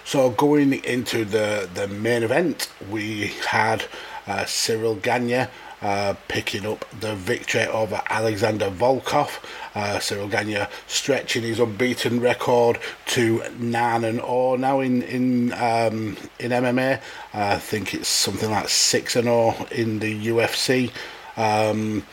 So 0.06 0.30
going 0.30 0.72
into 0.84 1.24
the, 1.24 1.68
the 1.74 1.88
main 1.88 2.22
event, 2.22 2.70
we 2.88 3.32
had 3.48 3.86
uh, 4.28 4.44
Ciryl 4.44 5.02
Gane 5.02 5.48
uh, 5.82 6.14
picking 6.28 6.64
up 6.64 6.84
the 7.00 7.16
victory 7.16 7.66
over 7.66 8.00
Alexander 8.08 8.70
Volkov. 8.70 9.42
Uh, 9.74 9.96
Ciryl 9.98 10.30
Gane 10.30 10.68
stretching 10.86 11.42
his 11.42 11.58
unbeaten 11.58 12.20
record 12.20 12.78
to 13.06 13.42
nine 13.58 14.04
and 14.04 14.20
oh 14.22 14.54
now 14.54 14.78
in 14.78 15.02
in 15.02 15.52
um, 15.54 16.16
in 16.38 16.52
MMA. 16.52 17.00
I 17.34 17.56
think 17.58 17.92
it's 17.92 18.06
something 18.06 18.48
like 18.48 18.68
six 18.68 19.16
and 19.16 19.26
oh 19.26 19.66
in 19.72 19.98
the 19.98 20.28
UFC. 20.28 20.92
Um, 21.36 22.04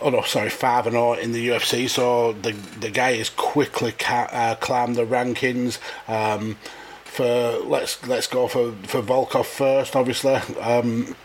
oh 0.00 0.10
no, 0.10 0.22
sorry, 0.22 0.50
five 0.50 0.86
and 0.86 0.94
zero 0.94 1.14
in 1.14 1.32
the 1.32 1.48
UFC. 1.48 1.90
So 1.90 2.34
the 2.34 2.52
the 2.52 2.90
guy 2.90 3.10
is 3.10 3.30
quickly 3.30 3.90
ca- 3.90 4.28
uh, 4.30 4.54
climbed 4.54 4.94
the 4.94 5.04
rankings. 5.04 5.80
Um, 6.08 6.56
for 7.16 7.58
let's 7.64 8.06
let's 8.06 8.26
go 8.26 8.46
for 8.46 8.72
for 8.82 9.00
Volkov 9.00 9.46
first. 9.46 9.96
Obviously, 9.96 10.34
um, 10.60 11.16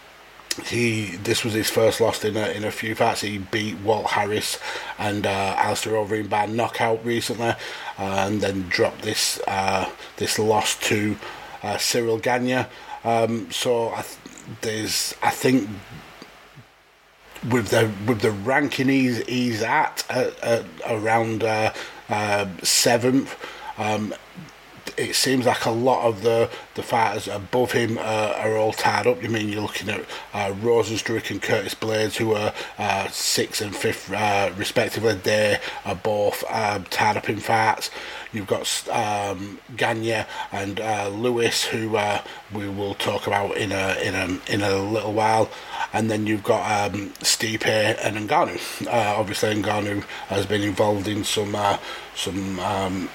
he 0.66 1.18
this 1.18 1.44
was 1.44 1.54
his 1.54 1.70
first 1.70 2.00
loss 2.00 2.24
in 2.24 2.38
a, 2.38 2.48
in 2.50 2.64
a 2.64 2.72
few 2.72 2.96
fights. 2.96 3.22
He 3.22 3.38
beat 3.40 3.78
Walt 3.80 4.08
Harris 4.08 4.58
and 4.98 5.26
uh, 5.26 5.56
Alistair 5.58 5.94
Overeem 5.94 6.30
by 6.30 6.46
knockout 6.46 7.04
recently, 7.06 7.50
uh, 7.50 7.56
and 7.98 8.40
then 8.40 8.70
dropped 8.70 9.02
this 9.02 9.42
uh, 9.48 9.90
this 10.16 10.40
loss 10.40 10.78
to 10.88 11.18
uh, 11.62 11.76
Ciryl 11.76 12.22
Gane. 12.22 12.68
Um, 13.04 13.52
so 13.52 13.90
I 13.90 14.04
th- 14.04 14.18
there's 14.62 15.16
I 15.22 15.32
think 15.32 15.70
with 17.50 17.68
the 17.68 17.92
with 18.08 18.22
the 18.22 18.32
ranking 18.32 18.88
he's 18.88 19.26
he's 19.26 19.62
at, 19.62 20.06
at 20.10 20.66
around 20.88 21.44
uh, 21.44 21.74
uh, 22.08 22.48
seventh. 22.64 23.36
Um, 23.78 24.14
it 24.98 25.16
seems 25.16 25.46
like 25.46 25.66
a 25.66 25.72
lot 25.72 26.08
of 26.08 26.22
the, 26.22 26.50
the 26.76 26.84
fighters 26.84 27.28
above 27.28 27.72
him 27.72 27.98
uh, 27.98 28.34
are 28.38 28.56
all 28.58 28.74
tied 28.74 29.08
up. 29.08 29.22
You 29.22 29.30
mean 29.30 29.50
you're 29.50 29.62
looking 29.62 29.90
at 29.90 30.02
uh, 30.34 30.52
Rozenstruik 30.54 31.32
and 31.32 31.42
Curtis 31.42 31.76
Blaydes, 31.76 32.18
who 32.18 32.34
are 32.34 32.54
uh, 32.78 33.08
sixth 33.10 33.62
and 33.62 33.76
fifth 33.76 34.12
uh, 34.12 34.52
respectively. 34.58 35.14
They 35.14 35.60
are 35.86 35.96
both 35.96 36.44
um, 36.50 36.86
tied 36.86 37.18
up 37.18 37.30
in 37.30 37.40
fights. 37.40 37.90
You've 38.34 38.48
got 38.48 38.90
um, 38.90 39.60
Gane 39.76 40.26
and 40.52 40.80
uh, 40.80 41.10
Lewis, 41.10 41.66
who 41.66 41.98
uh, 41.98 42.22
we 42.54 42.70
will 42.70 42.94
talk 42.96 43.28
about 43.28 43.58
in 43.58 43.72
a 43.72 43.96
in 44.02 44.16
a 44.16 44.54
in 44.54 44.62
a 44.62 44.78
little 44.78 45.14
while, 45.14 45.50
and 45.92 46.10
then 46.10 46.26
you've 46.28 46.44
got 46.44 46.94
um, 46.94 47.10
Stipe 47.20 47.66
and 47.66 48.30
Ngannou. 48.30 48.88
Obviously, 48.88 49.56
Ngannou 49.56 50.04
has 50.30 50.46
been 50.46 50.62
involved 50.62 51.10
in 51.10 51.25
some 51.25 51.58
some 52.16 52.60
um, 52.60 53.10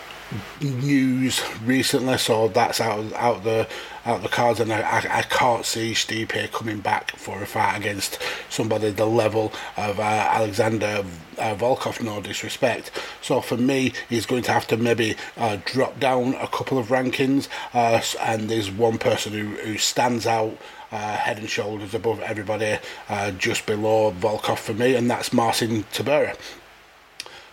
news 0.60 1.42
recently, 1.64 2.18
so 2.18 2.48
that's 2.48 2.80
out 2.80 3.12
out 3.14 3.44
the 3.44 3.68
out 4.04 4.22
the 4.22 4.28
cards, 4.28 4.60
and 4.60 4.72
I, 4.72 4.80
I, 4.80 5.18
I 5.18 5.22
can't 5.22 5.64
see 5.64 5.92
Stipe 5.92 6.52
coming 6.52 6.80
back 6.80 7.10
for 7.16 7.42
a 7.42 7.46
fight 7.46 7.76
against 7.76 8.20
somebody 8.48 8.90
the 8.90 9.06
level 9.06 9.52
of 9.76 9.98
uh, 9.98 10.02
Alexander 10.02 11.04
uh, 11.38 11.54
Volkov. 11.54 12.02
No 12.02 12.20
disrespect. 12.20 12.90
So 13.20 13.40
for 13.40 13.56
me, 13.56 13.92
he's 14.08 14.26
going 14.26 14.42
to 14.44 14.52
have 14.52 14.66
to 14.68 14.76
maybe 14.76 15.16
uh, 15.36 15.58
drop 15.64 15.98
down 15.98 16.34
a 16.34 16.48
couple 16.48 16.78
of 16.78 16.88
rankings, 16.88 17.48
uh, 17.74 18.00
and 18.20 18.48
there's 18.48 18.70
one 18.70 18.98
person 18.98 19.32
who, 19.32 19.46
who 19.62 19.78
stands 19.78 20.26
out. 20.26 20.56
Uh, 20.92 21.16
head 21.16 21.36
and 21.36 21.50
shoulders 21.50 21.94
above 21.94 22.20
everybody, 22.20 22.78
uh, 23.08 23.32
just 23.32 23.66
below 23.66 24.12
Volkov 24.12 24.58
for 24.58 24.72
me, 24.72 24.94
and 24.94 25.10
that's 25.10 25.32
Marcin 25.32 25.82
Tybura 25.92 26.36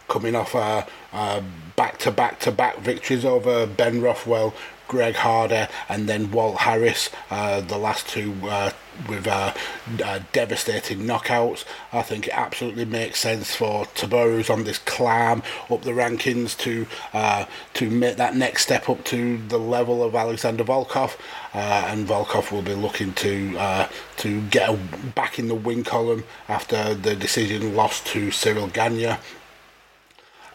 coming 0.08 0.36
off 0.36 0.56
a, 0.56 0.86
a 1.13 1.44
back 1.76 1.98
to 2.00 2.12
back 2.12 2.39
to 2.42 2.52
back 2.52 2.80
victories 2.80 3.26
over 3.26 3.66
Ben 3.66 4.02
Rothwell, 4.02 4.54
Greg 4.88 5.16
Hardy, 5.16 5.68
and 5.89 6.08
then 6.08 6.32
Walt 6.32 6.58
Harris. 6.58 7.10
Uh, 7.30 7.62
the 7.62 7.78
last 7.78 8.08
two 8.08 8.34
uh, 8.44 8.72
with 9.08 9.28
uh, 9.28 9.54
uh, 10.04 10.20
devastating 10.32 11.00
knockouts. 11.00 11.66
I 11.92 12.02
think 12.02 12.28
it 12.28 12.34
absolutely 12.38 12.86
makes 12.86 13.20
sense 13.20 13.56
for 13.56 13.86
who's 13.86 14.50
on 14.50 14.63
this 14.63 14.78
climb 14.78 15.44
up 15.70 15.82
the 15.82 15.92
rankings, 15.92 16.58
to 16.60 16.86
uh, 17.13 17.46
to 17.76 17.89
make 17.89 18.18
that 18.18 18.36
next 18.36 18.63
step 18.63 18.89
up 18.89 19.04
to 19.06 19.38
the 19.48 19.58
level 19.58 20.04
of 20.04 20.16
Alexander 20.16 20.63
Volkov. 20.63 21.18
Uh, 21.54 21.86
and 21.88 22.08
Volkov 22.08 22.52
will 22.52 22.62
be 22.62 22.74
looking 22.74 23.13
to 23.13 23.58
uh, 23.58 23.88
to 24.18 24.42
get 24.48 25.16
back 25.16 25.39
in 25.39 25.48
the 25.48 25.56
win 25.56 25.84
column 25.84 26.24
after 26.48 26.94
the 26.94 27.16
decision 27.16 27.76
loss 27.76 28.04
to 28.04 28.28
Ciryl 28.28 28.72
Gane 28.72 29.18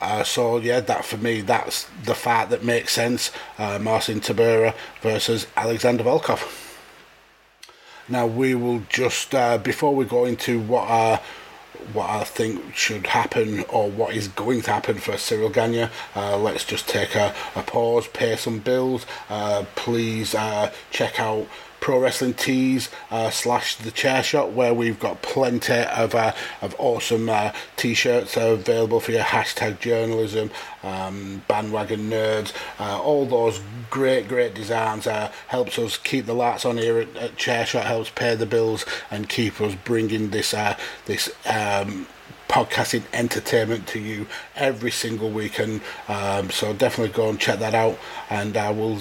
uh, 0.00 0.22
so 0.24 0.58
yeah, 0.58 0.80
that 0.80 1.04
for 1.04 1.16
me, 1.16 1.40
that's 1.40 1.88
the 2.04 2.14
fight 2.14 2.50
that 2.50 2.64
makes 2.64 2.92
sense. 2.92 3.30
Uh, 3.58 3.78
Marcin 3.78 4.20
Tybura 4.20 4.74
versus 5.02 5.46
Alexander 5.56 6.04
Volkov. 6.04 6.66
Now 8.08 8.26
we 8.26 8.54
will 8.54 8.82
just 8.88 9.34
uh, 9.34 9.58
before 9.58 9.94
we 9.94 10.04
go 10.04 10.24
into 10.24 10.60
what 10.60 10.88
uh, 10.88 11.20
what 11.92 12.08
I 12.08 12.24
think 12.24 12.74
should 12.74 13.06
happen 13.06 13.64
or 13.68 13.90
what 13.90 14.14
is 14.14 14.28
going 14.28 14.62
to 14.62 14.70
happen 14.70 14.98
for 14.98 15.12
Ciryl 15.12 15.52
Gane. 15.52 15.90
Uh, 16.14 16.38
let's 16.38 16.64
just 16.64 16.88
take 16.88 17.14
a, 17.14 17.34
a, 17.54 17.62
pause, 17.62 18.08
pay 18.08 18.36
some 18.36 18.58
bills. 18.58 19.06
Uh, 19.28 19.64
please 19.74 20.34
uh, 20.34 20.72
check 20.90 21.20
out 21.20 21.46
Pro 21.80 21.98
Wrestling 22.00 22.34
Tees 22.34 22.88
uh, 23.10 23.30
slash 23.30 23.76
The 23.76 23.90
Chair 23.90 24.22
Shot, 24.22 24.52
where 24.52 24.74
we've 24.74 24.98
got 24.98 25.22
plenty 25.22 25.74
of 25.74 26.14
uh, 26.14 26.32
of 26.60 26.74
awesome 26.78 27.28
uh, 27.28 27.52
t-shirts 27.76 28.36
available 28.36 29.00
for 29.00 29.12
your 29.12 29.22
hashtag 29.22 29.80
journalism, 29.80 30.50
um, 30.82 31.42
bandwagon 31.48 32.10
nerds, 32.10 32.52
uh, 32.78 33.00
all 33.00 33.26
those 33.26 33.60
great 33.90 34.28
great 34.28 34.54
designs. 34.54 35.06
Uh, 35.06 35.32
helps 35.48 35.78
us 35.78 35.96
keep 35.96 36.26
the 36.26 36.34
lights 36.34 36.64
on 36.64 36.78
here 36.78 36.98
at, 36.98 37.16
at 37.16 37.36
Chair 37.36 37.64
Shot, 37.64 37.86
helps 37.86 38.10
pay 38.10 38.34
the 38.34 38.46
bills 38.46 38.84
and 39.10 39.28
keep 39.28 39.60
us 39.60 39.74
bringing 39.84 40.30
this 40.30 40.54
uh, 40.54 40.76
this. 41.06 41.30
Um, 41.46 42.06
podcasting 42.48 43.02
entertainment 43.12 43.86
to 43.86 43.98
you 43.98 44.26
every 44.56 44.90
single 44.90 45.28
week 45.28 45.58
and 45.58 45.82
um, 46.08 46.48
so 46.48 46.72
definitely 46.72 47.14
go 47.14 47.28
and 47.28 47.38
check 47.38 47.58
that 47.58 47.74
out 47.74 47.98
and 48.30 48.56
I 48.56 48.70
will 48.70 49.00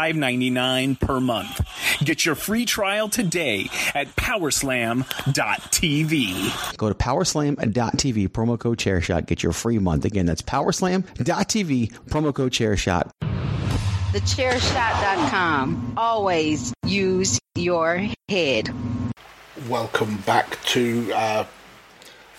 $5.99 0.01 0.99
per 0.99 1.19
month. 1.19 1.61
Get 2.03 2.25
your 2.25 2.33
free 2.35 2.65
trial 2.65 3.09
today 3.09 3.69
at 3.93 4.07
powerslam.tv. 4.15 5.05
Go 6.77 6.89
to 6.89 6.95
powerslam.tv, 6.95 8.29
promo 8.29 8.59
code 8.59 8.79
chairshot, 8.79 9.27
get 9.27 9.43
your 9.43 9.51
free 9.53 9.77
month. 9.79 10.05
Again, 10.05 10.25
that's 10.25 10.41
powerslam.tv, 10.41 11.91
promo 12.09 12.33
code 12.33 12.51
chairshot. 12.51 13.11
TheChairShot.com. 14.11 15.93
Always 15.95 16.73
use 16.85 17.39
your 17.55 18.07
head. 18.27 18.69
Welcome 19.69 20.17
back 20.25 20.61
to 20.65 21.13
uh, 21.13 21.45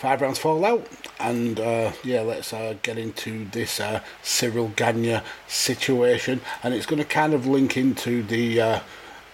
Five 0.03 0.19
Rounds 0.19 0.37
Fallout. 0.37 0.85
And 1.17 1.61
uh, 1.61 1.93
yeah, 2.03 2.19
let's 2.19 2.51
uh, 2.51 2.75
get 2.81 2.97
into 2.97 3.45
this 3.45 3.79
uh, 3.79 4.01
Ciryl 4.21 4.75
Gane 4.75 5.21
situation. 5.47 6.41
And 6.61 6.73
it's 6.73 6.85
going 6.85 7.01
to 7.01 7.07
kind 7.07 7.33
of 7.33 7.47
link 7.47 7.77
into 7.77 8.21
the. 8.21 8.59
Uh, 8.59 8.79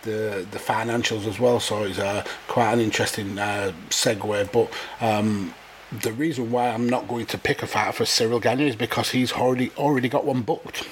the 0.03 0.47
the 0.49 0.59
financials 0.59 1.27
as 1.27 1.41
well, 1.41 1.59
so 1.59 1.83
it's 1.83 1.99
uh, 1.99 2.23
quite 2.47 2.71
an 2.71 2.79
interesting 2.79 3.37
uh, 3.37 3.73
segue. 3.89 4.49
But 4.49 4.71
um, 5.05 5.53
the 5.91 6.13
reason 6.13 6.51
why 6.51 6.69
I'm 6.69 6.87
not 6.87 7.05
going 7.09 7.25
to 7.25 7.37
pick 7.37 7.61
a 7.63 7.67
fighter 7.67 7.91
for 7.91 8.05
Ciryl 8.05 8.41
Gane 8.41 8.61
is 8.61 8.77
because 8.77 9.09
he's 9.09 9.33
already 9.33 9.71
already 9.75 10.07
got 10.07 10.23
one 10.23 10.43
booked. 10.43 10.87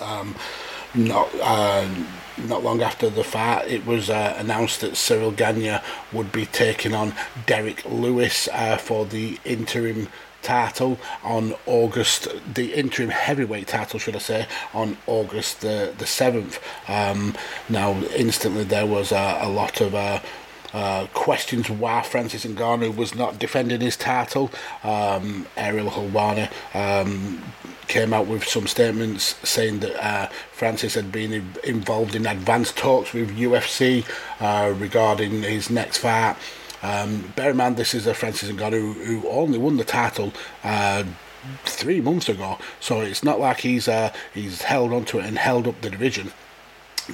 Um, 0.00 0.36
not 0.94 1.28
uh, 1.42 1.86
not 2.38 2.62
long 2.62 2.82
after 2.82 3.08
the 3.08 3.24
fight, 3.24 3.68
it 3.68 3.86
was 3.86 4.10
uh, 4.10 4.34
announced 4.38 4.80
that 4.80 4.92
Ciryl 4.92 5.34
Gane 5.34 5.80
would 6.12 6.32
be 6.32 6.46
taking 6.46 6.94
on 6.94 7.14
Derrick 7.46 7.84
Lewis 7.84 8.48
uh, 8.52 8.76
for 8.76 9.04
the 9.04 9.38
interim 9.44 10.08
title 10.42 10.98
on 11.22 11.54
August, 11.66 12.28
the 12.52 12.74
interim 12.74 13.10
heavyweight 13.10 13.66
title, 13.66 13.98
should 13.98 14.14
I 14.14 14.18
say, 14.18 14.46
on 14.72 14.96
August 15.06 15.62
the 15.62 15.94
the 15.96 16.06
seventh. 16.06 16.60
Um, 16.88 17.34
now, 17.68 17.92
instantly 18.14 18.64
there 18.64 18.86
was 18.86 19.10
uh, 19.10 19.38
a 19.40 19.48
lot 19.48 19.80
of. 19.80 19.94
Uh, 20.74 21.06
questions 21.14 21.70
why 21.70 22.02
Francis 22.02 22.44
Ngannou 22.44 22.96
was 22.96 23.14
not 23.14 23.38
defending 23.38 23.80
his 23.80 23.96
title. 23.96 24.50
Um, 24.82 25.46
Ariel 25.56 25.88
Helwani 25.88 26.50
um, 26.74 27.40
came 27.86 28.12
out 28.12 28.26
with 28.26 28.44
some 28.44 28.66
statements 28.66 29.36
saying 29.48 29.78
that 29.80 30.04
uh, 30.04 30.26
Francis 30.50 30.94
had 30.94 31.12
been 31.12 31.52
involved 31.62 32.16
in 32.16 32.26
advanced 32.26 32.76
talks 32.76 33.12
with 33.12 33.36
UFC 33.36 34.04
uh, 34.40 34.74
regarding 34.74 35.42
his 35.42 35.70
next 35.70 35.98
fight. 35.98 36.34
Um, 36.82 37.32
bear 37.36 37.50
in 37.50 37.56
mind, 37.56 37.76
this 37.76 37.94
is 37.94 38.08
a 38.08 38.12
Francis 38.12 38.50
Ngannou 38.50 38.72
who, 38.72 38.92
who 39.20 39.28
only 39.28 39.58
won 39.58 39.76
the 39.76 39.84
title 39.84 40.32
uh, 40.64 41.04
three 41.64 42.00
months 42.00 42.28
ago, 42.28 42.58
so 42.80 43.00
it's 43.00 43.22
not 43.22 43.38
like 43.38 43.60
he's 43.60 43.86
uh, 43.86 44.12
he's 44.34 44.62
held 44.62 44.92
onto 44.92 45.18
it 45.18 45.24
and 45.24 45.38
held 45.38 45.68
up 45.68 45.80
the 45.82 45.90
division. 45.90 46.32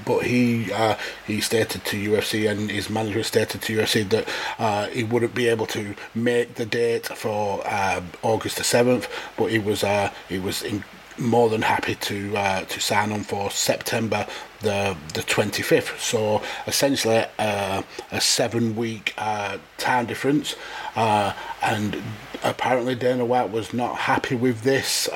But 0.05 0.25
he 0.25 0.73
uh, 0.73 0.97
he 1.27 1.41
stated 1.41 1.85
to 1.87 1.97
UFC 1.97 2.51
and 2.51 2.71
his 2.71 2.89
manager 2.89 3.23
stated 3.23 3.63
to 3.63 3.79
UFC 3.79 4.09
that 4.11 4.29
uh, 4.59 4.87
he 4.87 5.05
wouldn't 5.05 5.35
be 5.35 5.49
able 5.49 5.67
to 5.67 5.95
make 6.15 6.55
the 6.55 6.67
date 6.67 7.07
for 7.07 7.63
uh, 7.67 8.01
August 8.23 8.57
the 8.59 8.65
seventh, 8.65 9.09
but 9.37 9.47
he 9.47 9.59
was 9.59 9.83
uh, 9.83 10.11
he 10.29 10.39
was 10.39 10.63
in, 10.63 10.85
more 11.19 11.49
than 11.51 11.63
happy 11.63 11.95
to 11.97 12.37
uh, 12.37 12.65
to 12.65 12.81
sign 12.81 13.13
on 13.13 13.23
for 13.23 13.51
September 13.51 14.27
the 14.61 14.97
the 15.15 15.23
25th. 15.23 15.99
So 15.99 16.43
essentially 16.67 17.25
uh, 17.39 17.83
a 18.13 18.21
seven 18.21 18.77
week 18.77 19.15
time 19.79 20.07
difference, 20.07 20.55
and 20.95 22.03
apparently 22.43 22.95
Dana 22.95 23.25
White 23.25 23.51
was 23.51 23.73
not 23.75 23.97
happy 23.97 24.37
with 24.37 24.63
this. 24.63 25.09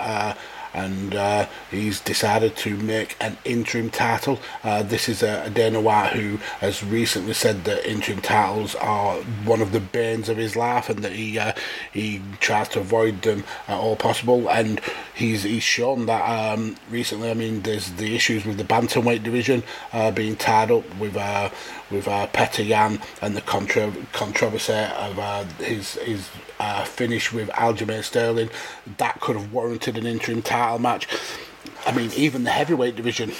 Uh, 0.74 0.84
and 0.84 1.14
uh, 1.14 1.46
he's 1.70 2.00
decided 2.00 2.56
to 2.56 2.76
make 2.76 3.16
an 3.20 3.37
interim 3.44 3.90
title. 3.90 4.38
Uh, 4.62 4.82
this 4.82 5.08
is 5.08 5.22
a, 5.22 5.44
a, 5.46 5.50
Dana 5.50 5.80
White 5.80 6.12
who 6.12 6.37
has 6.60 6.84
recently 6.84 7.32
said 7.32 7.64
that 7.64 7.88
interim 7.88 8.20
titles 8.20 8.74
are 8.76 9.16
one 9.44 9.62
of 9.62 9.72
the 9.72 9.80
banes 9.80 10.28
of 10.28 10.37
his 10.37 10.56
life, 10.56 10.90
and 10.90 11.00
that 11.00 11.12
he 11.12 11.38
uh, 11.38 11.52
he 11.92 12.20
tries 12.40 12.68
to 12.70 12.80
avoid 12.80 13.22
them 13.22 13.44
at 13.68 13.78
all 13.78 13.96
possible. 13.96 14.50
And 14.50 14.80
he's 15.14 15.44
he's 15.44 15.62
shown 15.62 16.06
that 16.06 16.22
um, 16.22 16.76
recently. 16.90 17.30
I 17.30 17.34
mean, 17.34 17.62
there's 17.62 17.90
the 17.92 18.14
issues 18.14 18.44
with 18.44 18.58
the 18.58 18.64
bantamweight 18.64 19.22
division 19.22 19.62
uh, 19.92 20.10
being 20.10 20.37
tied 20.37 20.70
up 20.70 20.84
with 20.98 21.16
uh, 21.16 21.50
with 21.90 22.08
uh, 22.08 22.26
Petr 22.28 22.66
Yan 22.66 23.00
and 23.22 23.37
the 23.37 23.40
contra- 23.40 23.92
controversy 24.12 24.72
of 24.72 25.18
uh, 25.18 25.44
his 25.58 25.94
his 25.94 26.28
uh, 26.60 26.84
finish 26.84 27.32
with 27.32 27.48
Aljamain 27.50 28.02
Sterling. 28.02 28.50
That 28.98 29.20
could 29.20 29.37
have 29.37 29.52
warranted 29.52 29.98
an 29.98 30.06
interim 30.06 30.42
title 30.42 30.63
match. 30.79 31.09
I 31.87 31.92
mean, 31.92 32.11
even 32.16 32.44
the 32.44 32.50
heavyweight 32.50 32.96
division. 32.96 33.33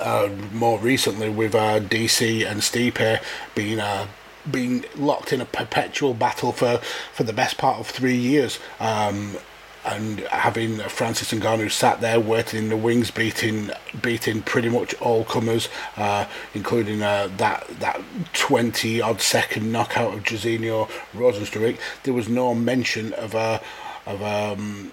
Uh, 0.00 0.28
more 0.52 0.76
recently, 0.80 1.30
with 1.30 1.54
uh, 1.54 1.78
DC 1.78 2.44
and 2.44 2.62
Stipe 2.62 3.22
being 3.54 3.78
uh, 3.78 4.08
being 4.50 4.84
locked 4.96 5.32
in 5.32 5.40
a 5.40 5.44
perpetual 5.44 6.14
battle 6.14 6.52
for, 6.52 6.78
for 7.12 7.22
the 7.22 7.32
best 7.32 7.58
part 7.58 7.78
of 7.78 7.86
three 7.86 8.16
years. 8.16 8.58
Um, 8.80 9.36
and 9.84 10.20
having 10.20 10.78
Francis 10.78 11.32
and 11.32 11.42
Ngannou 11.42 11.70
sat 11.70 12.00
there 12.00 12.18
waiting 12.18 12.64
in 12.64 12.68
the 12.70 12.76
wings, 12.76 13.10
beating 13.10 13.70
beating 14.00 14.40
pretty 14.40 14.70
much 14.70 14.94
all 14.94 15.24
comers, 15.24 15.68
uh, 15.96 16.24
including 16.54 17.02
uh, 17.02 17.28
that 17.36 17.66
that 17.80 18.00
twenty 18.32 19.02
odd 19.02 19.20
second 19.20 19.70
knockout 19.70 20.14
of 20.14 20.22
Jairzinho 20.22 20.88
Rozenstruik. 21.12 21.78
There 22.04 22.14
was 22.14 22.30
no 22.30 22.54
mention 22.54 23.12
of 23.12 23.34
a 23.34 23.60
of 24.06 24.22
um, 24.22 24.92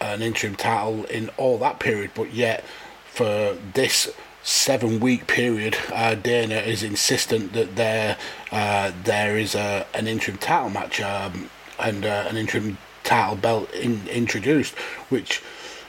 an 0.00 0.22
interim 0.22 0.54
title 0.54 1.04
in 1.04 1.28
all 1.36 1.58
that 1.58 1.78
period, 1.78 2.10
but 2.14 2.32
yet 2.32 2.64
for 3.06 3.56
this 3.74 4.12
seven 4.42 5.00
week 5.00 5.26
period, 5.26 5.76
uh, 5.92 6.14
Dana 6.14 6.56
is 6.56 6.82
insistent 6.82 7.52
that 7.52 7.76
there 7.76 8.16
uh, 8.50 8.92
there 9.04 9.36
is 9.36 9.54
a, 9.54 9.86
an 9.94 10.06
interim 10.06 10.38
title 10.38 10.70
match 10.70 11.00
um, 11.00 11.50
and 11.78 12.04
uh, 12.04 12.26
an 12.28 12.36
interim 12.36 12.78
title 13.04 13.36
belt 13.36 13.72
in, 13.74 14.06
introduced, 14.08 14.74
which 15.10 15.42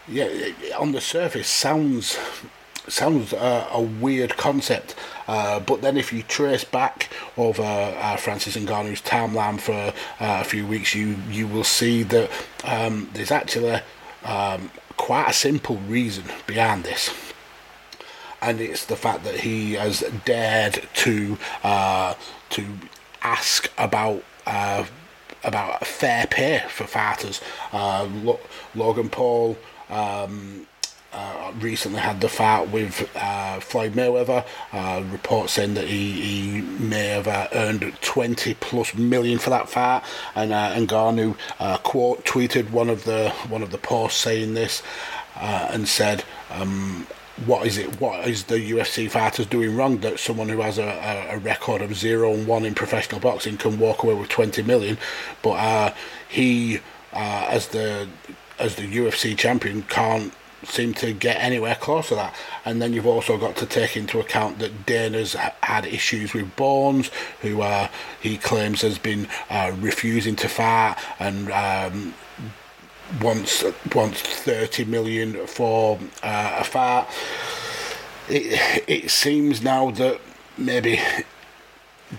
yeah, 0.07 0.27
on 0.77 0.91
the 0.91 1.01
surface 1.01 1.47
sounds 1.47 2.17
sounds 2.87 3.31
uh, 3.33 3.67
a 3.71 3.81
weird 3.81 4.35
concept. 4.37 4.95
Uh, 5.27 5.59
but 5.59 5.81
then 5.81 5.97
if 5.97 6.11
you 6.11 6.23
trace 6.23 6.63
back 6.63 7.09
over 7.37 7.63
uh, 7.63 8.17
Francis 8.17 8.57
Ngannou's 8.57 9.01
timeline 9.01 9.59
for 9.59 9.93
uh, 10.23 10.41
a 10.41 10.43
few 10.43 10.65
weeks, 10.65 10.95
you 10.95 11.15
you 11.29 11.47
will 11.47 11.63
see 11.63 12.03
that 12.03 12.29
um, 12.63 13.09
there's 13.13 13.31
actually 13.31 13.79
um, 14.23 14.71
quite 14.97 15.29
a 15.29 15.33
simple 15.33 15.77
reason 15.77 16.25
behind 16.47 16.83
this. 16.83 17.13
And 18.41 18.59
it's 18.59 18.85
the 18.85 18.95
fact 18.95 19.23
that 19.23 19.41
he 19.41 19.73
has 19.73 20.03
dared 20.25 20.87
to 20.95 21.37
uh, 21.63 22.15
to 22.51 22.65
ask 23.21 23.71
about 23.77 24.23
uh, 24.47 24.85
about 25.43 25.85
fair 25.85 26.25
pay 26.27 26.63
for 26.69 26.85
fighters. 26.85 27.41
Uh, 27.71 28.07
Logan 28.73 29.09
Paul 29.09 29.57
um, 29.89 30.65
uh, 31.13 31.51
recently 31.59 31.99
had 31.99 32.21
the 32.21 32.29
fight 32.29 32.69
with 32.69 33.09
uh, 33.15 33.59
Floyd 33.59 33.93
Mayweather. 33.93 34.45
Uh, 34.71 35.03
reports 35.11 35.53
saying 35.53 35.73
that 35.73 35.87
he, 35.87 36.11
he 36.11 36.61
may 36.61 37.07
have 37.07 37.27
uh, 37.27 37.47
earned 37.53 37.93
20 38.01 38.53
plus 38.55 38.95
million 38.95 39.37
for 39.37 39.49
that 39.49 39.69
fight, 39.69 40.03
and 40.35 40.53
uh, 40.53 40.73
Ngannou 40.73 41.37
uh, 41.59 41.77
quote 41.79 42.23
tweeted 42.25 42.71
one 42.71 42.89
of 42.89 43.03
the 43.03 43.29
one 43.49 43.61
of 43.61 43.71
the 43.71 43.77
posts 43.77 44.21
saying 44.21 44.53
this 44.53 44.81
and 45.35 45.87
said. 45.87 46.23
Um, 46.49 47.07
what 47.45 47.65
is 47.65 47.79
it? 47.79 47.99
What 47.99 48.27
is 48.27 48.43
the 48.43 48.59
UFC 48.71 49.09
fighters 49.09 49.47
doing 49.47 49.75
wrong 49.75 49.97
that 49.99 50.19
someone 50.19 50.49
who 50.49 50.61
has 50.61 50.77
a, 50.77 51.29
a, 51.31 51.39
record 51.39 51.81
of 51.81 51.95
zero 51.95 52.33
and 52.33 52.45
one 52.45 52.65
in 52.65 52.75
professional 52.75 53.19
boxing 53.19 53.57
can 53.57 53.79
walk 53.79 54.03
away 54.03 54.13
with 54.13 54.29
twenty 54.29 54.61
million, 54.61 54.99
but 55.41 55.95
he, 56.29 56.81
as 57.13 57.69
the 57.69 58.07
as 58.59 58.75
the 58.75 58.83
UFC 58.83 59.35
champion, 59.35 59.81
can't 59.83 60.33
seem 60.63 60.93
to 60.95 61.13
get 61.13 61.37
anywhere 61.41 61.75
close 61.75 62.09
to 62.09 62.15
that. 62.15 62.35
And 62.65 62.81
then 62.81 62.93
you've 62.93 63.07
also 63.07 63.37
got 63.37 63.55
to 63.57 63.65
take 63.65 63.97
into 63.97 64.19
account 64.19 64.59
that 64.59 64.85
Dana's 64.85 65.33
had 65.33 65.85
issues 65.85 66.33
with 66.33 66.55
Bones, 66.55 67.09
who 67.41 67.61
uh, 67.61 67.87
he 68.21 68.37
claims 68.37 68.81
has 68.81 68.97
been 68.97 69.27
uh, 69.49 69.73
refusing 69.79 70.35
to 70.37 70.47
fight 70.47 70.97
and. 71.19 71.51
Um, 71.51 72.13
wants 73.21 73.65
wants 73.93 74.21
30 74.21 74.85
million 74.85 75.45
for 75.45 75.99
uh, 76.23 76.55
a 76.59 76.63
fight 76.63 77.05
it, 78.29 78.83
it 78.87 79.11
seems 79.11 79.61
now 79.61 79.91
that 79.91 80.21
maybe 80.57 80.97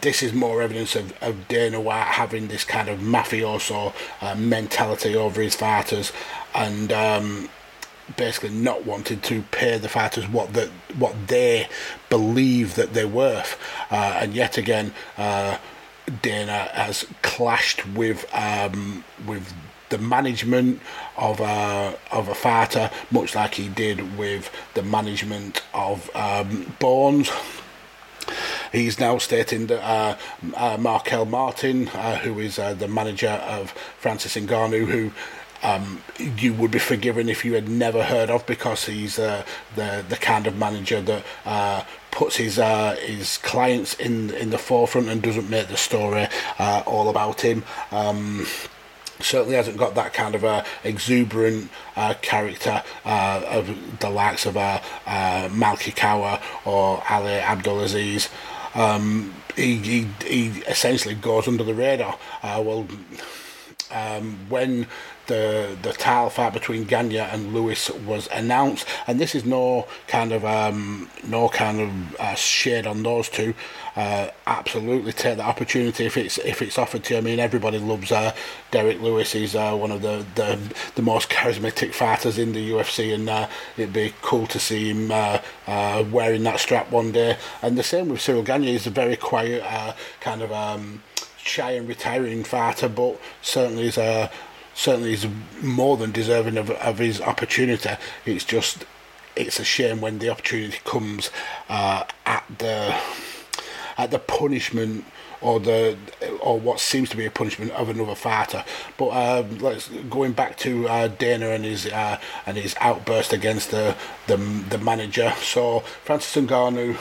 this 0.00 0.22
is 0.22 0.32
more 0.32 0.62
evidence 0.62 0.96
of, 0.96 1.12
of 1.22 1.48
Dana 1.48 1.80
White 1.80 2.04
having 2.04 2.48
this 2.48 2.64
kind 2.64 2.88
of 2.88 3.00
mafioso 3.00 3.92
uh, 4.20 4.34
mentality 4.34 5.14
over 5.14 5.40
his 5.40 5.54
fighters 5.54 6.12
and 6.54 6.92
um, 6.92 7.48
basically 8.16 8.50
not 8.50 8.84
wanted 8.86 9.22
to 9.24 9.42
pay 9.50 9.78
the 9.78 9.88
fighters 9.88 10.28
what 10.28 10.52
the, 10.52 10.70
what 10.98 11.28
they 11.28 11.68
believe 12.08 12.74
that 12.74 12.94
they're 12.94 13.08
worth. 13.08 13.58
Uh, 13.90 14.18
and 14.20 14.34
yet 14.34 14.58
again, 14.58 14.92
uh, 15.16 15.58
Dana 16.20 16.70
has 16.72 17.06
clashed 17.22 17.86
with 17.94 18.26
um, 18.34 19.04
with 19.26 19.52
the 19.90 19.98
management 19.98 20.80
of 21.16 21.40
a 21.40 21.96
of 22.10 22.28
a 22.28 22.34
fighter, 22.34 22.90
much 23.10 23.34
like 23.34 23.54
he 23.54 23.68
did 23.68 24.18
with 24.18 24.50
the 24.74 24.82
management 24.82 25.62
of 25.74 26.10
um, 26.14 26.74
Bones. 26.80 27.30
He's 28.72 28.98
now 28.98 29.18
stating 29.18 29.66
that 29.66 29.84
uh, 29.84 30.16
uh, 30.56 30.76
Marquel 30.78 31.26
Martin, 31.26 31.88
uh, 31.88 32.16
who 32.18 32.38
is 32.38 32.58
uh, 32.58 32.72
the 32.72 32.88
manager 32.88 33.28
of 33.28 33.72
Francis 33.98 34.36
Ngannou, 34.36 34.86
who 34.86 35.12
um, 35.62 36.02
you 36.18 36.52
would 36.54 36.70
be 36.70 36.78
forgiven 36.78 37.28
if 37.28 37.44
you 37.44 37.54
had 37.54 37.68
never 37.68 38.02
heard 38.02 38.30
of 38.30 38.46
because 38.46 38.86
he's 38.86 39.18
uh, 39.18 39.44
the 39.76 40.04
the 40.08 40.16
kind 40.16 40.46
of 40.46 40.56
manager 40.56 41.00
that 41.00 41.24
uh, 41.44 41.84
puts 42.10 42.36
his 42.36 42.58
uh, 42.58 42.96
his 43.00 43.38
clients 43.38 43.94
in 43.94 44.30
in 44.30 44.50
the 44.50 44.58
forefront 44.58 45.08
and 45.08 45.22
doesn't 45.22 45.48
make 45.48 45.68
the 45.68 45.76
story 45.76 46.26
uh, 46.58 46.82
all 46.86 47.08
about 47.08 47.40
him. 47.40 47.64
Um, 47.90 48.46
certainly 49.20 49.54
hasn't 49.56 49.76
got 49.76 49.94
that 49.94 50.12
kind 50.12 50.34
of 50.34 50.44
a 50.44 50.64
exuberant 50.84 51.70
uh, 51.96 52.14
character 52.22 52.82
uh, 53.04 53.42
of 53.46 53.98
the 54.00 54.10
likes 54.10 54.46
of 54.46 54.56
uh, 54.56 54.80
uh, 55.06 55.48
Malki 55.50 55.94
Kawa 55.94 56.40
or 56.64 57.02
Ali 57.08 57.34
Abdelaziz. 57.34 58.28
Um, 58.74 59.34
he, 59.56 59.76
he, 59.76 60.08
he 60.26 60.46
essentially 60.62 61.14
goes 61.14 61.46
under 61.46 61.62
the 61.62 61.74
radar. 61.74 62.18
Uh, 62.42 62.62
well, 62.64 62.86
um, 63.90 64.38
when 64.48 64.86
the 65.26 65.76
the 65.82 65.92
title 65.92 66.30
fight 66.30 66.52
between 66.52 66.84
Gagne 66.84 67.18
and 67.18 67.52
Lewis 67.52 67.90
was 67.90 68.28
announced, 68.32 68.86
and 69.06 69.20
this 69.20 69.34
is 69.34 69.44
no 69.44 69.86
kind 70.06 70.32
of 70.32 70.44
um, 70.44 71.08
no 71.24 71.48
kind 71.48 71.80
of 71.80 72.20
uh, 72.20 72.34
shade 72.34 72.86
on 72.86 73.02
those 73.02 73.28
two. 73.28 73.54
Uh, 73.94 74.28
absolutely 74.46 75.12
take 75.12 75.36
the 75.36 75.42
opportunity 75.42 76.06
if 76.06 76.16
it's 76.16 76.38
if 76.38 76.62
it's 76.62 76.78
offered 76.78 77.04
to 77.04 77.14
you. 77.14 77.18
I 77.18 77.22
mean, 77.22 77.38
everybody 77.38 77.78
loves 77.78 78.10
uh, 78.10 78.34
Derrick 78.70 79.00
Lewis. 79.00 79.32
He's 79.32 79.54
uh, 79.54 79.74
one 79.74 79.90
of 79.90 80.02
the, 80.02 80.24
the 80.34 80.58
the 80.94 81.02
most 81.02 81.28
charismatic 81.28 81.92
fighters 81.94 82.38
in 82.38 82.52
the 82.52 82.70
UFC, 82.70 83.14
and 83.14 83.28
uh, 83.28 83.48
it'd 83.76 83.92
be 83.92 84.14
cool 84.22 84.46
to 84.48 84.58
see 84.58 84.90
him 84.90 85.10
uh, 85.10 85.38
uh, 85.66 86.04
wearing 86.10 86.42
that 86.44 86.58
strap 86.60 86.90
one 86.90 87.12
day. 87.12 87.36
And 87.60 87.78
the 87.78 87.82
same 87.82 88.08
with 88.08 88.20
Ciryl 88.20 88.44
Gagne. 88.44 88.66
He's 88.66 88.86
a 88.86 88.90
very 88.90 89.16
quiet 89.16 89.62
kind 90.20 90.42
of. 90.42 90.52
Um, 90.52 91.02
shy 91.44 91.72
and 91.72 91.88
retiring 91.88 92.44
fighter, 92.44 92.88
but 92.88 93.20
certainly 93.40 93.88
is 93.88 93.98
a 93.98 94.30
certainly 94.74 95.12
is 95.12 95.26
more 95.60 95.96
than 95.96 96.12
deserving 96.12 96.56
of, 96.56 96.70
of 96.70 96.98
his 96.98 97.20
opportunity. 97.20 97.90
It's 98.24 98.44
just 98.44 98.84
it's 99.34 99.58
a 99.58 99.64
shame 99.64 100.00
when 100.00 100.18
the 100.18 100.28
opportunity 100.28 100.78
comes 100.84 101.30
uh, 101.68 102.04
at 102.26 102.44
the 102.58 102.94
at 103.98 104.10
the 104.10 104.18
punishment 104.18 105.04
or 105.40 105.58
the 105.60 105.96
or 106.40 106.58
what 106.58 106.80
seems 106.80 107.08
to 107.10 107.16
be 107.16 107.26
a 107.26 107.30
punishment 107.30 107.72
of 107.72 107.88
another 107.88 108.14
fighter. 108.14 108.64
But 108.96 109.10
um, 109.10 109.58
let's 109.58 109.88
going 109.88 110.32
back 110.32 110.56
to 110.58 110.88
uh, 110.88 111.08
Dana 111.08 111.50
and 111.50 111.64
his 111.64 111.86
uh, 111.86 112.18
and 112.46 112.56
his 112.56 112.74
outburst 112.80 113.32
against 113.32 113.70
the 113.70 113.96
the, 114.26 114.36
the 114.36 114.78
manager. 114.78 115.32
So 115.40 115.80
Francis 115.80 116.42
Ngannou 116.44 116.96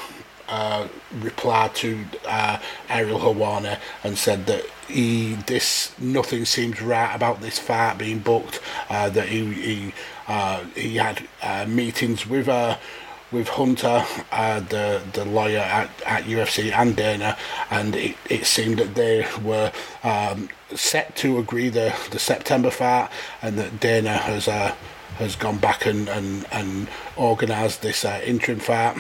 uh, 0.52 0.86
replied 1.22 1.74
to 1.74 2.04
uh, 2.28 2.60
Ariel 2.90 3.20
Helwani 3.20 3.80
and 4.04 4.18
said 4.18 4.46
that 4.48 4.66
he 4.88 5.36
this 5.48 5.98
nothing 5.98 6.44
seems 6.44 6.82
right 6.82 7.16
about 7.16 7.40
this 7.40 7.58
fight 7.58 7.98
being 7.98 8.20
booked. 8.20 8.60
Uh, 8.90 9.10
that 9.10 9.30
he 9.30 9.46
he 9.54 9.94
uh, 10.28 10.66
he 10.76 10.98
had 10.98 11.26
uh, 11.42 11.66
meetings 11.68 12.28
with 12.28 12.50
uh, 12.50 12.78
with 13.32 13.48
Hunter, 13.48 14.04
the 14.30 15.02
the 15.14 15.24
lawyer 15.24 15.60
at, 15.60 15.90
at 16.06 16.26
UFC 16.26 16.70
and 16.74 16.98
Dana, 16.98 17.38
and 17.70 17.96
it, 17.96 18.18
it 18.30 18.46
seemed 18.46 18.78
that 18.80 18.96
they 18.96 19.26
were 19.42 19.72
um, 20.04 20.50
set 20.76 21.16
to 21.18 21.38
agree 21.38 21.70
the, 21.70 21.96
the 22.12 22.20
September 22.20 22.72
fight, 22.72 23.10
and 23.42 23.58
that 23.58 23.80
Dana 23.80 24.18
has 24.18 24.46
has 25.16 25.38
gone 25.38 25.60
back 25.60 25.86
and 25.86 26.10
and, 26.10 26.46
and 26.52 26.90
organised 27.18 27.82
this 27.84 28.04
interim 28.04 28.60
fight 28.60 28.98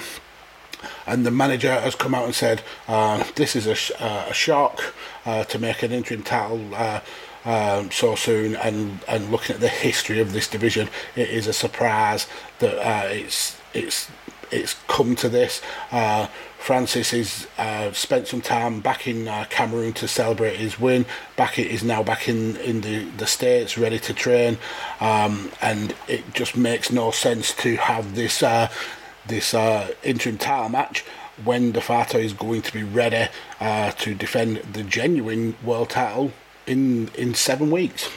and 1.06 1.26
the 1.26 1.32
manager 1.32 1.80
has 1.80 1.96
come 1.96 2.14
out 2.14 2.26
and 2.26 2.36
said 2.36 2.62
uh, 2.88 3.24
this 3.36 3.56
is 3.56 3.68
a, 3.68 3.76
sh- 3.76 3.92
uh, 4.00 4.28
a 4.30 4.34
shock 4.34 4.94
uh, 5.26 5.44
to 5.46 5.60
make 5.60 5.84
an 5.84 5.92
interim 5.92 6.24
title 6.24 6.74
uh, 6.76 7.00
um, 7.44 7.90
so 7.92 8.16
soon 8.16 8.56
and 8.56 9.00
and 9.08 9.32
looking 9.32 9.56
at 9.56 9.62
the 9.62 9.68
history 9.68 10.20
of 10.20 10.32
this 10.32 10.48
division 10.48 10.88
it 11.16 11.30
is 11.30 11.48
a 11.48 11.54
surprise 11.54 12.28
that 12.60 12.78
uh, 12.78 13.08
it's 13.08 13.58
it's 13.74 14.10
it's 14.52 14.76
come 14.88 15.16
to 15.16 15.30
this 15.30 15.62
uh, 15.92 16.28
Francis 16.62 17.10
has 17.10 17.48
uh, 17.58 17.92
spent 17.92 18.28
some 18.28 18.40
time 18.40 18.82
back 18.82 19.08
in 19.08 19.28
uh, 19.28 19.46
Cameroon 19.50 19.94
to 19.94 20.08
celebrate 20.08 20.58
his 20.58 20.80
win. 20.80 21.08
Back 21.36 21.58
is 21.58 21.84
now 21.84 22.04
back 22.04 22.30
in, 22.30 22.56
in 22.58 22.82
the, 22.82 23.06
the 23.18 23.26
states, 23.26 23.80
ready 23.80 23.98
to 23.98 24.14
train, 24.14 24.60
um, 25.00 25.52
and 25.60 25.96
it 26.08 26.36
just 26.36 26.56
makes 26.56 26.92
no 26.92 27.10
sense 27.10 27.56
to 27.56 27.78
have 27.78 28.14
this 28.14 28.44
uh, 28.44 28.70
this 29.32 29.54
uh, 29.54 29.94
interim 30.04 30.38
title 30.38 30.70
match 30.70 31.04
when 31.44 31.74
fighter 31.74 32.20
is 32.20 32.34
going 32.34 32.62
to 32.62 32.74
be 32.74 32.84
ready 32.84 33.28
uh, 33.60 33.92
to 33.92 34.14
defend 34.14 34.58
the 34.74 34.84
genuine 34.84 35.56
world 35.64 35.90
title 35.90 36.32
in 36.68 37.10
in 37.16 37.34
seven 37.34 37.72
weeks. 37.72 38.10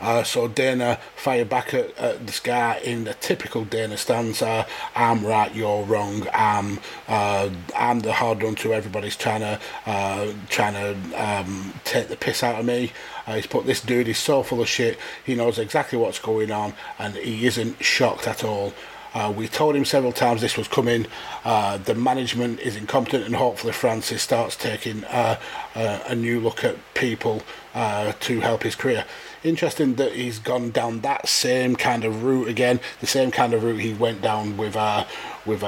Uh, 0.00 0.22
so 0.22 0.48
Dana 0.48 0.98
fired 1.16 1.48
back 1.48 1.72
at, 1.72 1.96
at, 1.96 2.26
this 2.26 2.40
guy 2.40 2.78
in 2.84 3.04
the 3.04 3.14
typical 3.14 3.64
Dana 3.64 3.96
stance. 3.96 4.42
Uh, 4.42 4.66
I'm 4.94 5.24
right, 5.24 5.54
you're 5.54 5.82
wrong. 5.84 6.26
I'm 6.34 6.80
uh, 7.08 7.48
I'm 7.74 8.00
the 8.00 8.12
hard 8.12 8.42
one 8.42 8.54
to 8.56 8.74
everybody's 8.74 9.16
trying 9.16 9.40
to 9.40 9.58
uh, 9.86 10.32
trying 10.50 10.74
to 10.74 11.24
um, 11.24 11.72
take 11.84 12.08
the 12.08 12.16
piss 12.16 12.42
out 12.42 12.60
of 12.60 12.66
me. 12.66 12.92
Uh, 13.26 13.36
he's 13.36 13.46
put 13.46 13.64
this 13.64 13.80
dude. 13.80 14.06
He's 14.06 14.18
so 14.18 14.42
full 14.42 14.60
of 14.60 14.68
shit. 14.68 14.98
He 15.24 15.34
knows 15.34 15.58
exactly 15.58 15.98
what's 15.98 16.18
going 16.18 16.50
on, 16.50 16.74
and 16.98 17.14
he 17.14 17.46
isn't 17.46 17.82
shocked 17.82 18.28
at 18.28 18.44
all. 18.44 18.74
Uh, 19.14 19.32
we 19.34 19.46
told 19.46 19.76
him 19.76 19.84
several 19.84 20.12
times 20.12 20.40
this 20.40 20.56
was 20.56 20.68
coming. 20.68 21.06
Uh, 21.44 21.78
the 21.78 21.94
management 21.94 22.60
is 22.60 22.76
incompetent, 22.76 23.24
and 23.24 23.36
hopefully 23.36 23.72
Francis 23.72 24.22
starts 24.22 24.56
taking 24.56 25.04
uh, 25.04 25.38
uh 25.74 26.00
a 26.06 26.14
new 26.14 26.40
look 26.40 26.64
at 26.64 26.76
people 26.94 27.42
uh, 27.74 28.12
to 28.20 28.40
help 28.40 28.64
his 28.64 28.74
career. 28.74 29.04
Interesting 29.44 29.94
that 29.94 30.12
he's 30.12 30.38
gone 30.38 30.70
down 30.70 31.00
that 31.00 31.28
same 31.28 31.76
kind 31.76 32.04
of 32.04 32.24
route 32.24 32.48
again, 32.48 32.80
the 33.00 33.06
same 33.06 33.30
kind 33.30 33.54
of 33.54 33.62
route 33.62 33.80
he 33.80 33.94
went 33.94 34.20
down 34.20 34.56
with 34.56 34.74
uh, 34.74 35.04
with 35.46 35.62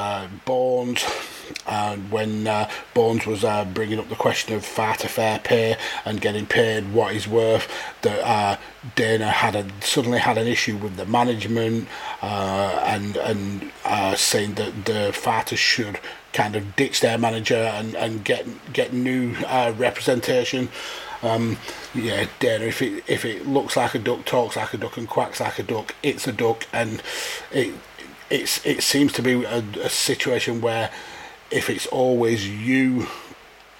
Bones 0.45 1.05
and 1.67 2.11
when 2.11 2.47
uh, 2.47 2.69
Bones 2.95 3.27
was 3.27 3.45
uh, 3.45 3.65
bringing 3.65 3.99
up 3.99 4.09
the 4.09 4.17
question 4.17 4.55
of 4.55 4.65
far 4.65 4.97
to 4.97 5.09
fair 5.09 5.39
pay 5.39 5.77
and 6.05 6.21
getting 6.21 6.47
paid 6.47 6.93
what 6.93 7.13
he's 7.13 7.29
worth, 7.29 7.71
that 8.03 8.21
uh, 8.21 8.57
Dana 8.95 9.29
had 9.29 9.57
a, 9.57 9.67
suddenly 9.81 10.19
had 10.19 10.39
an 10.39 10.47
issue 10.47 10.77
with 10.77 10.97
the 10.97 11.07
management 11.07 11.89
uh, 12.23 12.83
and 12.87 13.17
and 13.17 13.73
uh, 13.85 14.15
saying 14.15 14.55
that 14.55 14.85
the 14.85 15.13
fighters 15.13 15.59
should 15.59 16.01
kind 16.33 16.55
of 16.55 16.77
ditch 16.77 17.01
their 17.01 17.19
manager 17.19 17.55
and, 17.55 17.95
and 17.95 18.25
get 18.25 18.47
get 18.73 18.93
new 18.93 19.35
uh, 19.47 19.73
representation. 19.77 20.69
Um, 21.23 21.57
yeah, 21.95 22.27
Dana. 22.41 22.67
If 22.67 22.83
it 22.83 23.05
if 23.07 23.25
it 23.25 23.47
looks 23.47 23.77
like 23.77 23.95
a 23.95 23.99
duck, 23.99 24.25
talks 24.25 24.57
like 24.57 24.75
a 24.75 24.77
duck, 24.77 24.97
and 24.97 25.09
quacks 25.09 25.41
like 25.41 25.59
a 25.59 25.63
duck, 25.63 25.95
it's 26.03 26.29
a 26.29 26.33
duck, 26.33 26.67
and 26.73 27.03
it 27.51 27.75
it's 28.31 28.65
it 28.67 28.83
seems 28.83 29.13
to 29.15 29.23
be 29.23 29.45
a, 29.45 29.59
a 29.83 29.89
situation 29.89 30.61
where 30.61 30.91
if 31.51 31.71
it's 31.71 31.87
always 31.87 32.49
you 32.49 33.07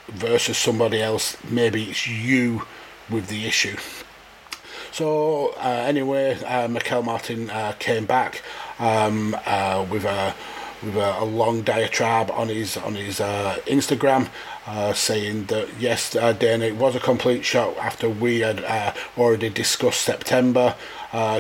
versus 0.09 0.57
somebody 0.57 1.01
else, 1.01 1.37
maybe 1.51 1.85
it's 1.85 2.07
you 2.07 2.63
with 3.11 3.29
the 3.29 3.47
issue. 3.47 3.77
So 4.93 5.55
uh, 5.59 5.85
anyway, 5.87 6.43
uh, 6.43 6.69
Marquel 6.69 7.03
Martin 7.03 7.51
uh, 7.51 7.75
came 7.79 8.07
back 8.07 8.43
um, 8.79 9.37
uh, 9.45 9.87
with 9.91 10.05
a 10.05 10.35
with 10.83 10.97
a, 10.97 11.23
a, 11.23 11.25
long 11.25 11.63
diatribe 11.63 12.31
on 12.31 12.49
his 12.49 12.77
on 12.77 12.95
his 12.95 13.21
uh, 13.21 13.59
Instagram, 13.67 14.29
uh, 14.67 14.93
saying 14.93 15.47
that 15.47 15.69
yes, 15.79 16.13
Dana, 16.13 16.67
it 16.67 16.77
was 16.77 16.95
a 16.95 17.01
complete 17.01 17.45
shock 17.45 17.77
after 17.79 18.09
we 18.09 18.41
had 18.41 18.65
already 19.19 19.51
discussed 19.51 20.03
September. 20.03 20.75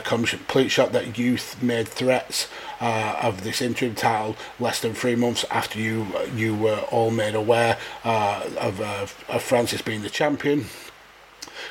Complete 0.04 0.70
shock 0.70 0.92
that 0.92 1.18
youth 1.18 1.62
made 1.62 1.86
threats 1.86 2.48
uh, 2.80 3.18
of 3.22 3.44
this 3.44 3.60
interim 3.60 3.94
title 3.94 4.34
less 4.58 4.80
than 4.80 4.94
three 4.94 5.14
months 5.14 5.44
after 5.50 5.78
you 5.78 6.06
you 6.34 6.54
were 6.54 6.80
all 6.90 7.10
made 7.10 7.34
aware 7.34 7.76
uh, 8.04 8.48
of, 8.58 8.80
uh, 8.80 9.06
of 9.28 9.42
Francis 9.42 9.82
being 9.82 10.02
the 10.02 10.10
champion. 10.10 10.64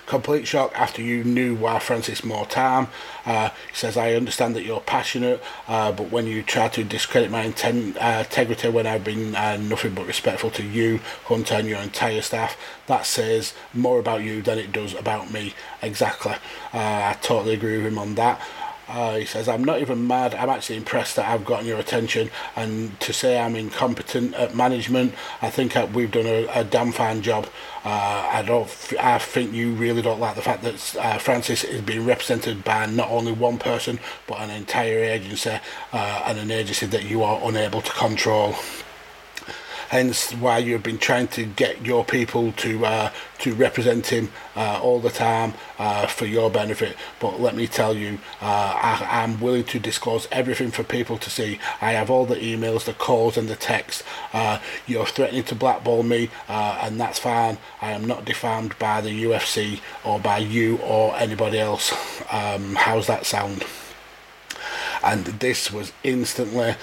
Complete 0.06 0.48
shock 0.48 0.72
after 0.76 1.02
you 1.02 1.24
knew 1.24 1.56
why 1.56 1.80
Francis 1.80 2.24
more 2.24 2.46
time. 2.46 2.88
Uh, 3.26 3.50
he 3.70 3.76
says, 3.76 3.98
I 3.98 4.14
understand 4.14 4.56
that 4.56 4.64
you're 4.64 4.80
passionate, 4.80 5.44
uh, 5.68 5.92
but 5.92 6.12
when 6.12 6.28
you 6.28 6.44
try 6.44 6.68
to 6.70 6.84
discredit 6.84 7.32
my 7.32 7.44
intent, 7.44 7.98
uh, 7.98 8.24
integrity 8.26 8.70
when 8.70 8.86
I've 8.86 9.04
been 9.04 9.36
uh, 9.36 9.58
nothing 9.58 9.94
but 9.94 10.06
respectful 10.08 10.52
to 10.52 10.64
you, 10.64 11.00
Hunter, 11.26 11.56
and 11.56 11.68
your 11.68 11.80
entire 11.80 12.22
staff, 12.22 12.58
that 12.88 13.06
says 13.06 13.54
more 13.74 14.00
about 14.00 14.22
you 14.22 14.42
than 14.42 14.60
it 14.60 14.72
does 14.72 14.94
about 14.94 15.32
me. 15.32 15.54
Exactly. 15.82 16.34
Uh, 16.74 17.14
I 17.14 17.18
totally 17.22 17.54
agree 17.54 17.78
with 17.78 17.88
him 17.88 17.98
on 17.98 18.16
that. 18.16 18.40
Uh, 18.88 19.18
he 19.18 19.26
says, 19.26 19.48
I'm 19.48 19.64
not 19.64 19.82
even 19.82 20.08
mad. 20.08 20.36
I'm 20.36 20.50
actually 20.50 20.78
impressed 20.78 21.16
that 21.16 21.28
I've 21.28 21.46
gotten 21.46 21.66
your 21.66 21.80
attention. 21.80 22.30
And 22.56 23.00
to 23.02 23.14
say 23.14 23.40
I'm 23.40 23.56
incompetent 23.56 24.34
at 24.36 24.56
management, 24.56 25.14
I 25.42 25.50
think 25.50 25.76
we've 25.94 26.12
done 26.12 26.28
a, 26.28 26.48
a 26.54 26.64
damn 26.64 26.92
fine 26.92 27.22
job. 27.22 27.48
Uh, 27.84 28.30
I 28.32 28.42
don't. 28.42 28.68
I 29.00 29.20
think 29.20 29.54
you 29.54 29.74
really 29.74 30.02
don't 30.02 30.20
like 30.20 30.36
the 30.36 30.42
fact 30.42 30.64
that 30.64 30.96
uh, 31.00 31.18
Francis 31.20 31.64
is 31.64 31.82
being 31.82 32.06
represented 32.06 32.64
by 32.64 32.88
not 32.88 33.10
only 33.10 33.32
one 33.32 33.60
person, 33.60 34.00
but 34.26 34.40
an 34.40 34.50
entire 34.50 35.04
agency 35.04 35.60
uh, 35.94 36.24
and 36.26 36.40
an 36.40 36.50
agency 36.50 36.88
that 36.88 37.04
you 37.04 37.22
are 37.24 37.40
unable 37.48 37.82
to 37.82 37.92
control 37.92 38.56
hence 39.90 40.32
why 40.34 40.58
you've 40.58 40.84
been 40.84 40.98
trying 40.98 41.28
to 41.30 41.46
get 41.46 41.86
your 41.86 42.04
people 42.06 42.52
to 42.54 42.86
uh, 42.86 43.12
to 43.40 43.54
represent 43.54 44.08
him 44.08 44.32
uh, 44.56 44.80
all 44.82 45.00
the 45.00 45.10
time 45.10 45.54
uh, 45.78 46.08
for 46.08 46.26
your 46.26 46.50
benefit. 46.50 46.96
But 47.20 47.40
let 47.40 47.56
me 47.56 47.68
tell 47.68 47.96
you, 47.96 48.20
uh, 48.42 48.74
I, 49.02 49.24
am 49.24 49.40
willing 49.40 49.66
to 49.66 49.80
disclose 49.80 50.28
everything 50.32 50.72
for 50.72 50.84
people 50.84 51.18
to 51.18 51.30
see. 51.30 51.60
I 51.82 51.92
have 51.92 52.10
all 52.10 52.26
the 52.26 52.36
emails, 52.36 52.86
the 52.86 52.94
calls, 52.94 53.38
and 53.38 53.48
the 53.48 53.56
texts. 53.56 54.04
Uh, 54.34 54.60
you're 54.88 55.06
threatening 55.06 55.44
to 55.44 55.56
blackball 55.56 56.04
me, 56.04 56.30
uh, 56.48 56.80
and 56.82 57.00
that's 57.00 57.20
fine. 57.20 57.58
I 57.82 57.92
am 57.92 58.06
not 58.06 58.26
defamed 58.26 58.78
by 58.80 59.02
the 59.02 59.24
UFC 59.26 59.82
or 60.04 60.20
by 60.20 60.40
you 60.40 60.78
or 60.78 61.16
anybody 61.18 61.60
else. 61.60 61.92
Um, 62.32 62.76
how's 62.76 63.08
that 63.08 63.26
sound? 63.26 63.64
And 65.04 65.26
this 65.26 65.72
was 65.72 65.94
instantly 66.04 66.76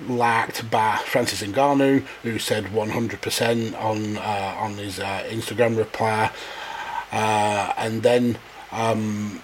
liked 0.00 0.70
by 0.70 0.96
Francis 0.96 1.42
Ngannou, 1.42 2.00
who 2.22 2.38
said 2.38 2.64
100% 2.66 3.80
on 3.80 4.16
uh, 4.16 4.56
on 4.58 4.74
his 4.74 4.98
uh, 4.98 5.24
Instagram 5.28 5.76
reply, 5.76 6.30
uh, 7.12 7.72
and 7.76 8.02
then 8.02 8.38
um, 8.72 9.40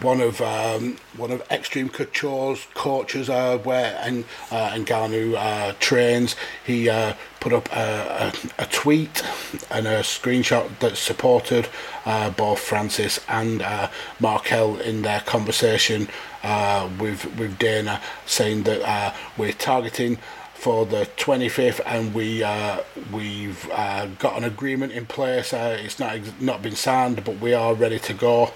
one 0.00 0.20
of 0.20 0.40
um, 0.40 0.96
one 1.16 1.30
of 1.30 1.42
Extreme 1.50 1.90
Couture's 1.90 2.66
coaches 2.74 3.28
uh, 3.28 3.58
where 3.58 3.98
and 4.02 4.24
uh, 4.50 4.70
Ngannou 4.70 5.34
uh, 5.36 5.74
trains. 5.80 6.36
He 6.64 6.88
uh, 6.88 7.14
put 7.40 7.52
up 7.52 7.70
a, 7.72 8.32
a, 8.58 8.62
a, 8.62 8.66
tweet 8.66 9.22
and 9.70 9.86
a 9.86 10.00
screenshot 10.00 10.78
that 10.78 10.96
supported 10.96 11.68
uh, 12.06 12.30
both 12.30 12.58
Francis 12.58 13.20
and 13.28 13.60
uh, 13.60 13.90
Marquel 14.18 14.76
in 14.78 15.02
their 15.02 15.20
conversation 15.20 16.08
uh, 16.42 16.88
with 16.98 17.24
with 17.38 17.58
Dana, 17.58 18.00
saying 18.26 18.62
that 18.64 18.82
uh, 18.82 19.14
we're 19.36 19.52
targeting 19.52 20.18
for 20.54 20.86
the 20.86 21.06
25th, 21.18 21.80
and 21.84 22.14
we 22.14 22.42
uh, 22.42 22.80
we've 23.12 23.68
uh, 23.70 24.06
got 24.18 24.38
an 24.38 24.44
agreement 24.44 24.92
in 24.92 25.04
place. 25.04 25.52
Uh, 25.52 25.76
it's 25.78 25.98
not 25.98 26.18
not 26.40 26.62
been 26.62 26.74
signed, 26.74 27.22
but 27.24 27.38
we 27.38 27.52
are 27.52 27.74
ready 27.74 27.98
to 27.98 28.14
go. 28.14 28.50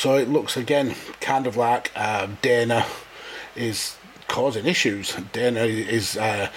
So 0.00 0.14
it 0.14 0.30
looks 0.30 0.56
again 0.56 0.94
kind 1.20 1.46
of 1.46 1.58
like 1.58 1.92
uh, 1.94 2.26
Dana 2.40 2.86
is 3.54 3.98
causing 4.28 4.64
issues. 4.64 5.14
Dana 5.32 5.64
is. 5.64 6.16
Uh, 6.16 6.48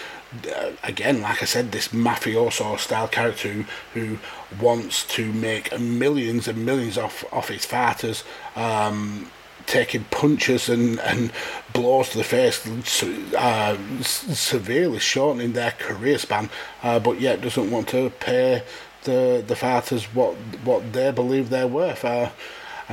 again, 0.81 1.21
like 1.21 1.43
I 1.43 1.45
said, 1.45 1.73
this 1.73 1.89
mafioso 1.89 2.79
style 2.79 3.09
character 3.09 3.49
who, 3.49 3.65
who 3.93 4.17
wants 4.59 5.05
to 5.15 5.31
make 5.33 5.77
millions 5.77 6.47
and 6.47 6.65
millions 6.65 6.97
off 6.97 7.25
off 7.33 7.49
his 7.49 7.65
fighters, 7.65 8.23
um, 8.55 9.29
taking 9.65 10.05
punches 10.05 10.69
and, 10.69 10.99
and 11.01 11.33
blows 11.73 12.09
to 12.11 12.19
the 12.19 12.23
face, 12.23 12.65
uh, 13.35 13.77
severely 14.01 14.99
shortening 14.99 15.51
their 15.51 15.71
career 15.71 16.17
span, 16.17 16.49
uh, 16.81 16.97
but 16.97 17.19
yet 17.19 17.41
doesn't 17.41 17.69
want 17.69 17.89
to 17.89 18.09
pay 18.21 18.63
the 19.03 19.43
the 19.45 19.55
fighters 19.57 20.05
what 20.15 20.35
what 20.63 20.93
they 20.93 21.11
believe 21.11 21.49
they're 21.49 21.67
worth. 21.67 22.05
Uh, 22.05 22.29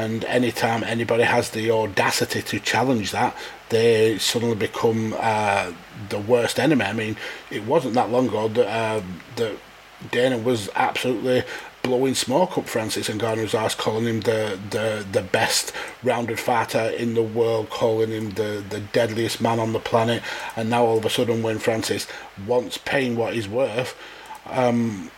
and 0.00 0.24
anytime 0.24 0.82
anybody 0.84 1.24
has 1.24 1.50
the 1.50 1.70
audacity 1.70 2.42
to 2.42 2.60
challenge 2.60 3.12
that, 3.12 3.36
they 3.68 4.18
suddenly 4.18 4.56
become 4.56 5.14
uh, 5.18 5.72
the 6.08 6.18
worst 6.18 6.58
enemy. 6.58 6.84
I 6.84 6.92
mean, 6.92 7.16
it 7.50 7.64
wasn't 7.64 7.94
that 7.94 8.10
long 8.10 8.28
ago 8.28 8.48
that 8.48 8.68
uh, 8.68 9.02
that 9.36 9.56
Dana 10.10 10.38
was 10.38 10.70
absolutely 10.74 11.44
blowing 11.82 12.14
smoke 12.14 12.58
up 12.58 12.66
Francis 12.66 13.08
and 13.08 13.20
Garner's 13.20 13.54
ass, 13.54 13.74
calling 13.74 14.06
him 14.06 14.20
the, 14.20 14.58
the, 14.70 15.06
the 15.10 15.22
best 15.22 15.72
rounded 16.02 16.38
fighter 16.38 16.86
in 16.90 17.14
the 17.14 17.22
world, 17.22 17.70
calling 17.70 18.10
him 18.10 18.30
the, 18.30 18.64
the 18.68 18.80
deadliest 18.80 19.40
man 19.40 19.58
on 19.58 19.72
the 19.72 19.80
planet. 19.80 20.22
And 20.56 20.70
now 20.70 20.84
all 20.84 20.98
of 20.98 21.04
a 21.04 21.10
sudden, 21.10 21.42
when 21.42 21.58
Francis 21.58 22.06
wants 22.46 22.78
paying 22.78 23.16
what 23.16 23.34
he's 23.34 23.48
worth, 23.48 23.96
um, 24.46 25.10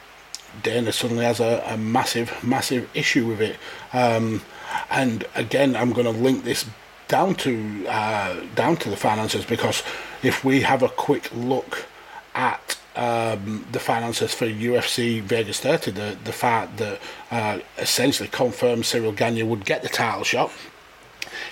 Dana 0.62 0.92
suddenly 0.92 1.24
has 1.24 1.40
a, 1.40 1.62
a 1.66 1.76
massive, 1.76 2.32
massive 2.42 2.88
issue 2.94 3.26
with 3.26 3.40
it. 3.40 3.56
Um, 3.92 4.42
and 4.90 5.24
again, 5.34 5.76
I'm 5.76 5.92
going 5.92 6.06
to 6.06 6.22
link 6.22 6.44
this 6.44 6.66
down 7.08 7.34
to 7.34 7.86
uh, 7.88 8.40
down 8.54 8.76
to 8.76 8.88
the 8.88 8.96
finances 8.96 9.44
because 9.44 9.82
if 10.22 10.44
we 10.44 10.62
have 10.62 10.82
a 10.82 10.88
quick 10.88 11.30
look 11.34 11.84
at 12.34 12.78
um, 12.96 13.66
the 13.72 13.78
finances 13.78 14.32
for 14.32 14.46
UFC 14.46 15.20
Vegas 15.20 15.60
30, 15.60 15.90
the 15.90 16.18
the 16.24 16.32
fact 16.32 16.78
that 16.78 17.00
uh, 17.30 17.58
essentially 17.78 18.28
confirmed 18.28 18.84
Ciryl 18.84 19.14
Gane 19.14 19.46
would 19.48 19.64
get 19.64 19.82
the 19.82 19.88
title 19.88 20.24
shot. 20.24 20.50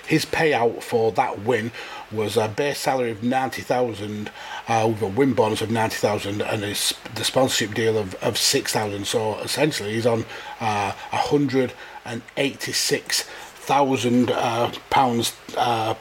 His 0.05 0.25
payout 0.25 0.83
for 0.83 1.11
that 1.13 1.41
win 1.41 1.71
was 2.11 2.37
a 2.37 2.47
base 2.47 2.79
salary 2.79 3.11
of 3.11 3.23
ninety 3.23 3.61
thousand, 3.61 4.31
uh, 4.67 4.87
with 4.91 5.01
a 5.01 5.07
win 5.07 5.33
bonus 5.33 5.61
of 5.61 5.71
ninety 5.71 5.97
thousand, 5.97 6.41
and 6.41 6.63
his 6.63 6.93
the 7.15 7.23
sponsorship 7.23 7.73
deal 7.73 7.97
of, 7.97 8.15
of 8.15 8.37
six 8.37 8.73
thousand. 8.73 9.05
So 9.07 9.37
essentially, 9.39 9.93
he's 9.93 10.05
on 10.05 10.25
uh, 10.59 10.93
a 11.11 11.17
hundred 11.17 11.73
and 12.05 12.21
eighty 12.37 12.71
six 12.71 13.23
thousand 13.23 14.31
uh, 14.31 14.71
pounds 14.89 15.35
uh, 15.57 15.95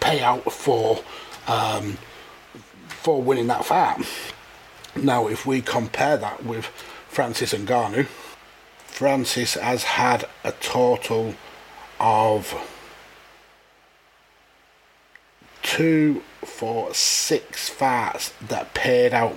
payout 0.00 0.50
for 0.52 1.02
um, 1.46 1.98
for 2.88 3.22
winning 3.22 3.48
that 3.48 3.64
fight. 3.64 4.06
Now, 4.96 5.28
if 5.28 5.46
we 5.46 5.62
compare 5.62 6.16
that 6.16 6.44
with 6.44 6.66
Francis 7.08 7.52
and 7.52 7.66
Ngannou, 7.66 8.06
Francis 8.86 9.54
has 9.54 9.84
had 9.84 10.28
a 10.44 10.52
total 10.52 11.34
of 11.98 12.54
two, 15.70 16.20
four, 16.44 16.92
six 16.92 17.68
fights 17.68 18.32
that 18.48 18.74
paid 18.74 19.14
out 19.14 19.36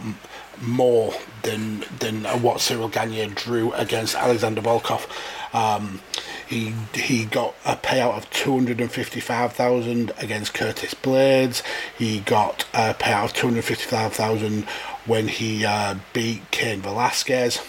more 0.59 1.13
than 1.43 1.83
than 1.99 2.23
what 2.41 2.57
Ciryl 2.57 2.91
Gane 2.91 3.33
drew 3.35 3.71
against 3.73 4.15
Alexander 4.15 4.59
Volkov. 4.59 5.05
Um, 5.53 6.01
he 6.47 6.73
he 6.95 7.25
got 7.25 7.53
a 7.63 7.75
payout 7.75 8.17
of 8.17 8.27
two 8.31 8.53
hundred 8.53 8.81
and 8.81 8.91
fifty 8.91 9.19
five 9.19 9.53
thousand 9.53 10.11
against 10.17 10.55
Curtis 10.55 10.95
Blaydes. 10.95 11.61
He 11.95 12.21
got 12.21 12.65
a 12.73 12.95
payout 12.95 13.25
of 13.25 13.33
two 13.33 13.47
hundred 13.47 13.65
fifty 13.65 13.85
five 13.85 14.13
thousand 14.13 14.63
when 15.05 15.27
he 15.27 15.63
uh, 15.63 15.97
beat 16.13 16.49
Cain 16.49 16.81
Velasquez. 16.81 17.61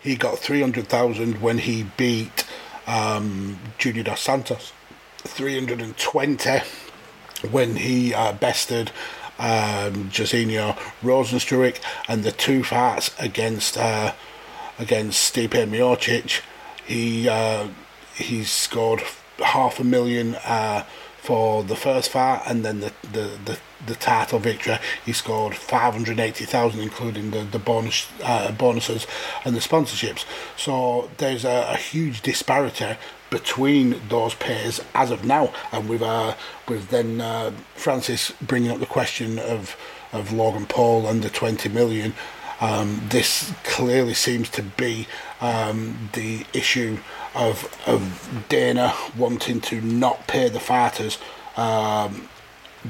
He 0.00 0.14
got 0.16 0.38
300,000 0.38 1.40
when 1.40 1.58
he 1.58 1.86
beat 1.96 2.46
um, 2.86 3.58
Junior 3.76 4.04
Dos 4.04 4.20
Santos. 4.20 4.72
320 5.18 6.60
when 7.50 7.76
he 7.76 8.14
uh, 8.14 8.32
bested 8.32 8.90
um, 9.38 10.10
Jairzinho 10.10 10.76
Rozenstruik 11.02 11.80
and 12.08 12.22
the 12.22 12.32
two 12.32 12.62
fights 12.62 13.14
against 13.18 13.76
uh, 13.76 14.12
against 14.78 15.34
Stipe 15.34 15.50
Miocic. 15.68 16.40
He 16.86 17.28
uh, 17.28 17.68
he 18.14 18.44
scored 18.44 19.02
half 19.38 19.80
a 19.80 19.84
million 19.84 20.36
uh, 20.44 20.84
for 21.18 21.64
the 21.64 21.74
first 21.74 22.10
fight 22.10 22.42
and 22.46 22.64
then 22.64 22.80
the, 22.80 22.92
the, 23.02 23.38
the 23.44 23.58
the 23.86 23.94
title 23.94 24.38
victory. 24.38 24.78
He 25.04 25.12
scored 25.12 25.54
580,000, 25.54 26.80
including 26.80 27.30
the 27.30 27.44
the 27.44 27.58
bonus 27.58 28.06
uh, 28.22 28.52
bonuses 28.52 29.06
and 29.44 29.54
the 29.54 29.60
sponsorships. 29.60 30.24
So 30.56 31.10
there's 31.18 31.44
a, 31.44 31.66
a, 31.72 31.76
huge 31.76 32.22
disparity 32.22 32.96
between 33.34 34.00
those 34.08 34.32
pairs 34.32 34.80
as 34.94 35.10
of 35.10 35.24
now, 35.24 35.52
and 35.72 35.88
with 35.88 36.02
uh, 36.02 36.36
with 36.68 36.88
then 36.90 37.20
uh, 37.20 37.50
Francis 37.74 38.32
bringing 38.40 38.70
up 38.70 38.78
the 38.78 38.86
question 38.86 39.40
of 39.40 39.76
of 40.12 40.32
Logan 40.32 40.66
Paul 40.66 41.08
under 41.08 41.28
20 41.28 41.68
million. 41.70 42.14
Um, 42.60 43.02
this 43.08 43.52
clearly 43.64 44.14
seems 44.14 44.48
to 44.50 44.62
be 44.62 45.08
um, 45.40 46.10
the 46.12 46.46
issue 46.52 46.98
of 47.34 47.76
of 47.86 48.44
Dana 48.48 48.94
wanting 49.18 49.60
to 49.62 49.80
not 49.80 50.28
pay 50.28 50.48
the 50.48 50.60
fighters 50.60 51.18
um, 51.56 52.28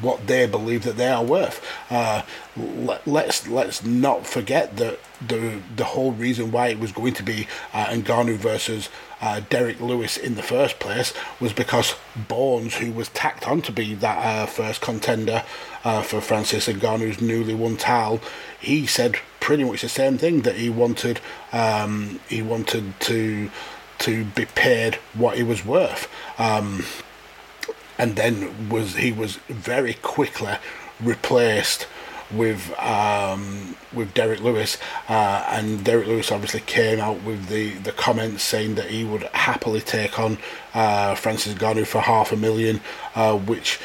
what 0.02 0.26
they 0.26 0.46
believe 0.46 0.84
that 0.84 0.98
they 0.98 1.08
are 1.08 1.24
worth. 1.24 1.66
Uh, 1.90 2.20
let, 2.54 3.06
let's 3.06 3.48
let's 3.48 3.82
not 3.82 4.26
forget 4.26 4.76
that 4.76 4.98
the 5.26 5.60
the 5.74 5.84
whole 5.84 6.12
reason 6.12 6.52
why 6.52 6.68
it 6.68 6.78
was 6.78 6.92
going 6.92 7.14
to 7.14 7.22
be 7.22 7.48
uh, 7.72 7.86
Ngannou 7.86 8.36
versus 8.36 8.90
uh, 9.20 9.40
Derrick 9.48 9.80
Lewis 9.80 10.16
in 10.16 10.34
the 10.34 10.42
first 10.42 10.78
place 10.78 11.12
was 11.40 11.52
because 11.52 11.94
Bones, 12.16 12.76
who 12.76 12.92
was 12.92 13.08
tacked 13.10 13.46
on 13.46 13.62
to 13.62 13.72
be 13.72 13.94
that 13.94 14.18
uh, 14.18 14.46
first 14.46 14.80
contender 14.80 15.44
uh, 15.84 16.02
for 16.02 16.20
Francis 16.20 16.68
Ngannou's 16.68 17.20
newly 17.20 17.54
won 17.54 17.76
title, 17.76 18.20
he 18.60 18.86
said 18.86 19.16
pretty 19.40 19.64
much 19.64 19.82
the 19.82 19.88
same 19.88 20.18
thing 20.18 20.42
that 20.42 20.56
he 20.56 20.70
wanted. 20.70 21.20
Um, 21.52 22.20
he 22.28 22.42
wanted 22.42 22.98
to 23.00 23.50
to 24.00 24.24
be 24.24 24.44
paid 24.44 24.96
what 25.14 25.36
he 25.36 25.42
was 25.42 25.64
worth. 25.64 26.08
Um, 26.38 26.84
and 27.98 28.16
then 28.16 28.68
was 28.68 28.96
he 28.96 29.12
was 29.12 29.36
very 29.48 29.94
quickly 29.94 30.56
replaced 31.00 31.86
with 32.30 32.72
um, 32.78 33.76
with 33.92 34.14
Derrick 34.14 34.40
Lewis, 34.40 34.78
uh, 35.08 35.46
and 35.48 35.84
Derrick 35.84 36.06
Lewis 36.06 36.32
obviously 36.32 36.60
came 36.60 37.00
out 37.00 37.22
with 37.22 37.48
the, 37.48 37.74
the 37.74 37.92
comments 37.92 38.42
saying 38.42 38.74
that 38.76 38.86
he 38.86 39.04
would 39.04 39.22
happily 39.32 39.80
take 39.80 40.18
on 40.18 40.38
uh, 40.74 41.14
Francis 41.14 41.54
Ngannou 41.54 41.86
for 41.86 42.00
half 42.00 42.32
a 42.32 42.36
million, 42.36 42.80
uh, 43.14 43.36
which 43.36 43.78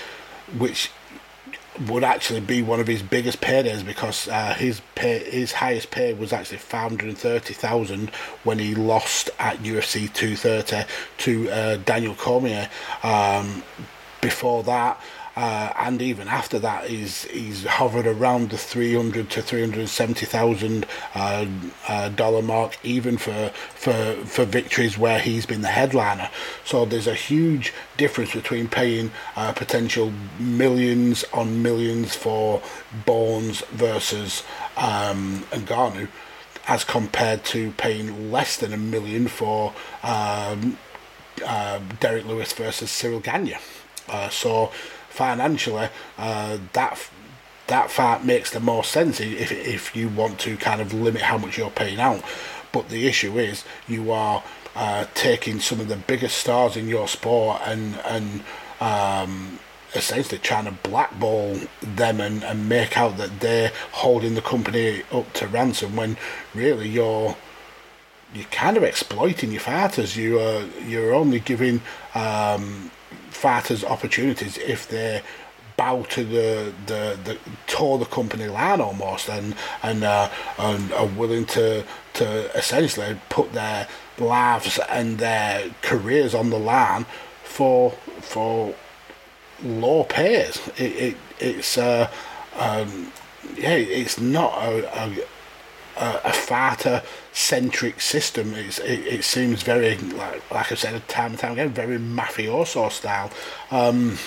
which 0.57 0.91
would 1.87 2.03
actually 2.03 2.41
be 2.41 2.61
one 2.61 2.81
of 2.81 2.87
his 2.87 3.01
biggest 3.01 3.39
paydays 3.39 3.85
because 3.85 4.27
uh, 4.27 4.53
his 4.53 4.81
pay, 4.95 5.19
his 5.29 5.53
highest 5.53 5.91
pay 5.91 6.13
was 6.13 6.33
actually 6.33 6.57
five 6.57 6.89
hundred 6.89 7.09
and 7.09 7.17
thirty 7.17 7.53
thousand 7.53 8.09
when 8.43 8.59
he 8.59 8.75
lost 8.75 9.29
at 9.39 9.57
UFC 9.57 10.11
two 10.13 10.35
thirty 10.35 10.83
to 11.19 11.49
uh, 11.49 11.77
Daniel 11.77 12.15
Cormier. 12.15 12.69
Um, 13.03 13.63
before 14.21 14.63
that. 14.63 15.01
Uh, 15.39 15.71
and 15.85 16.01
even 16.01 16.27
after 16.27 16.59
that, 16.59 16.89
he's 16.89 17.23
he's 17.31 17.63
hovered 17.63 18.05
around 18.05 18.49
the 18.49 18.57
three 18.57 18.93
hundred 18.93 19.29
to 19.29 19.41
three 19.41 19.61
hundred 19.61 19.87
seventy 19.87 20.25
thousand 20.25 20.85
uh, 21.15 21.45
uh, 21.87 22.09
dollar 22.09 22.41
mark, 22.41 22.77
even 22.83 23.17
for 23.17 23.49
for 23.73 24.15
for 24.25 24.43
victories 24.43 24.97
where 24.97 25.17
he's 25.17 25.45
been 25.45 25.61
the 25.61 25.69
headliner. 25.69 26.29
So 26.65 26.83
there's 26.83 27.07
a 27.07 27.13
huge 27.13 27.73
difference 27.95 28.33
between 28.33 28.67
paying 28.67 29.11
uh, 29.37 29.53
potential 29.53 30.11
millions 30.39 31.23
on 31.31 31.63
millions 31.63 32.15
for 32.15 32.61
Bones 33.05 33.61
versus 33.71 34.43
um, 34.75 35.45
Ngannou, 35.51 36.09
as 36.67 36.83
compared 36.83 37.45
to 37.45 37.71
paying 37.77 38.29
less 38.29 38.57
than 38.57 38.73
a 38.73 38.77
million 38.77 39.29
for 39.29 39.73
um, 40.03 40.77
uh, 41.45 41.79
Derrick 42.01 42.25
Lewis 42.25 42.51
versus 42.51 42.89
Ciryl 42.89 43.23
Gane. 43.23 43.57
Uh, 44.09 44.27
so 44.27 44.71
financially, 45.10 45.89
uh, 46.18 46.57
that 46.74 47.10
that 47.68 47.91
fight 47.91 48.26
makes 48.26 48.51
the 48.51 48.60
most 48.60 48.91
sense 48.91 49.20
if 49.20 49.51
if 49.51 49.95
you 49.95 50.10
want 50.10 50.39
to 50.39 50.57
kind 50.57 50.82
of 50.82 50.93
limit 50.93 51.22
how 51.22 51.38
much 51.38 51.57
you're 51.57 51.70
paying 51.70 51.99
out. 51.99 52.24
But 52.72 52.89
the 52.89 53.07
issue 53.07 53.38
is 53.38 53.64
you 53.88 54.12
are 54.12 54.43
uh, 54.76 55.05
taking 55.14 55.60
some 55.60 55.80
of 55.80 55.88
the 55.88 55.95
biggest 55.95 56.38
stars 56.38 56.76
in 56.76 56.88
your 56.88 57.07
sport 57.07 57.62
and 57.66 57.99
and 58.05 58.43
um, 58.80 59.60
essentially 59.95 60.39
trying 60.39 60.66
to 60.66 60.89
blackball 60.89 61.60
them 61.82 62.22
and, 62.22 62.43
and 62.43 62.70
make 62.70 62.97
out 62.97 63.18
that 63.18 63.39
they're 63.39 63.72
holding 63.91 64.36
the 64.36 64.41
company 64.41 65.03
up 65.12 65.32
to 65.34 65.47
ransom 65.47 65.95
when 65.95 66.18
really 66.53 66.88
you're 66.88 67.36
you're 68.34 68.45
kind 68.45 68.78
of 68.78 68.84
exploiting 68.84 69.51
your 69.51 69.62
fighters. 69.62 70.16
You 70.16 70.39
are 70.39 70.64
you're 70.86 71.14
only 71.14 71.39
giving 71.39 71.82
um, 72.14 72.91
fighters 73.30 73.84
opportunities 73.84 74.57
if 74.57 74.88
they 74.88 75.21
bow 75.77 76.03
to 76.03 76.23
the 76.25 76.73
the, 76.88 77.17
the 77.23 77.38
tour 77.67 77.97
the 77.97 78.05
company 78.05 78.47
line 78.47 78.82
almost 78.82 79.30
and 79.30 79.55
and, 79.82 80.03
uh, 80.03 80.30
and 80.57 80.91
are 80.93 81.05
willing 81.05 81.45
to 81.45 81.86
to 82.13 82.57
essentially 82.57 83.17
put 83.30 83.53
their 83.53 83.88
lives 84.17 84.80
and 84.89 85.19
their 85.19 85.69
careers 85.82 86.36
on 86.36 86.49
the 86.49 86.59
line 86.59 87.05
for 87.43 87.91
for 88.21 88.75
low 89.63 90.03
pays. 90.03 90.67
It, 90.77 90.91
it 91.07 91.17
it's 91.39 91.77
uh, 91.77 92.11
um, 92.57 93.11
yeah, 93.55 93.75
it's 93.75 94.19
not 94.19 94.53
a, 94.57 95.03
a 95.03 95.25
a, 96.00 96.34
fighter 96.34 97.04
centric 97.34 98.02
system. 98.02 98.54
It's, 98.56 98.80
it, 98.80 99.00
it 99.00 99.24
seems 99.24 99.64
very 99.64 99.97
like 99.97 100.52
like 100.52 100.72
I 100.72 100.76
said 100.76 101.08
time 101.08 101.32
and 101.32 101.39
time 101.39 101.54
again, 101.54 101.70
very 101.70 101.97
mafioso 101.97 102.91
style. 102.91 103.32
Um, 103.72 104.18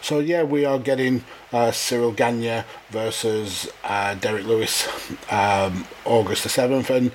so 0.00 0.18
yeah, 0.18 0.42
we 0.42 0.64
are 0.64 0.78
getting 0.78 1.24
uh, 1.52 1.70
Ciryl 1.70 2.14
Gane 2.14 2.64
versus 2.90 3.68
uh, 3.84 4.14
Derrick 4.14 4.46
Lewis 4.46 4.86
um, 5.30 5.86
August 6.04 6.42
the 6.42 6.48
seventh, 6.48 6.90
and 6.90 7.10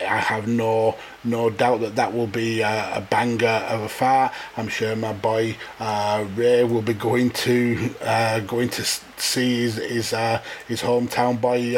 I 0.00 0.18
have 0.18 0.48
no 0.48 0.96
no 1.22 1.50
doubt 1.50 1.80
that 1.80 1.96
that 1.96 2.14
will 2.14 2.26
be 2.26 2.62
a, 2.62 2.96
a 2.96 3.00
banger 3.02 3.46
of 3.68 3.82
a 3.82 3.88
fight. 3.88 4.32
I'm 4.56 4.68
sure 4.68 4.96
my 4.96 5.12
boy 5.12 5.56
uh, 5.78 6.24
Ray 6.34 6.64
will 6.64 6.82
be 6.82 6.94
going 6.94 7.30
to 7.30 7.94
uh, 8.00 8.40
going 8.40 8.70
to 8.70 8.84
see 8.84 9.62
his 9.62 9.76
his, 9.76 10.12
uh, 10.12 10.40
his 10.66 10.82
hometown 10.82 11.40
boy 11.40 11.76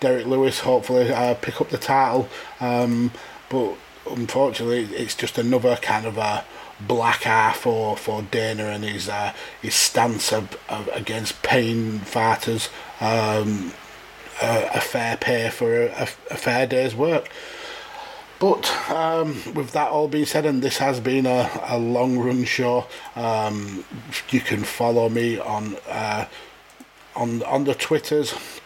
Derrick 0.00 0.26
Lewis 0.26 0.60
hopefully 0.60 1.12
uh, 1.12 1.34
pick 1.34 1.60
up 1.60 1.68
the 1.70 1.78
title. 1.78 2.28
Um, 2.58 3.12
but 3.48 3.74
unfortunately, 4.08 4.84
it's 4.96 5.14
just 5.14 5.38
another 5.38 5.76
kind 5.76 6.06
of 6.06 6.18
a 6.18 6.44
black 6.80 7.26
eye 7.26 7.52
for, 7.52 7.96
for 7.96 8.22
Dana 8.22 8.66
and 8.66 8.84
his 8.84 9.08
uh, 9.08 9.32
his 9.60 9.74
stance 9.74 10.32
of, 10.32 10.56
of, 10.68 10.88
against 10.88 11.42
paying 11.42 11.98
fighters 12.00 12.68
um, 13.00 13.72
a, 14.42 14.70
a, 14.74 14.80
fair 14.80 15.16
pay 15.16 15.50
for 15.50 15.82
a, 15.82 16.02
a, 16.30 16.36
fair 16.36 16.66
day's 16.66 16.94
work. 16.94 17.30
But 18.38 18.90
um, 18.90 19.42
with 19.54 19.72
that 19.72 19.90
all 19.90 20.08
being 20.08 20.24
said, 20.24 20.46
and 20.46 20.62
this 20.62 20.78
has 20.78 20.98
been 20.98 21.26
a, 21.26 21.50
a 21.64 21.78
long 21.78 22.18
run 22.18 22.44
show, 22.44 22.86
um, 23.14 23.84
you 24.30 24.40
can 24.40 24.64
follow 24.64 25.10
me 25.10 25.38
on 25.38 25.76
uh, 25.86 26.26
on 27.14 27.42
on 27.42 27.64
the 27.64 27.74
Twitters 27.74 28.59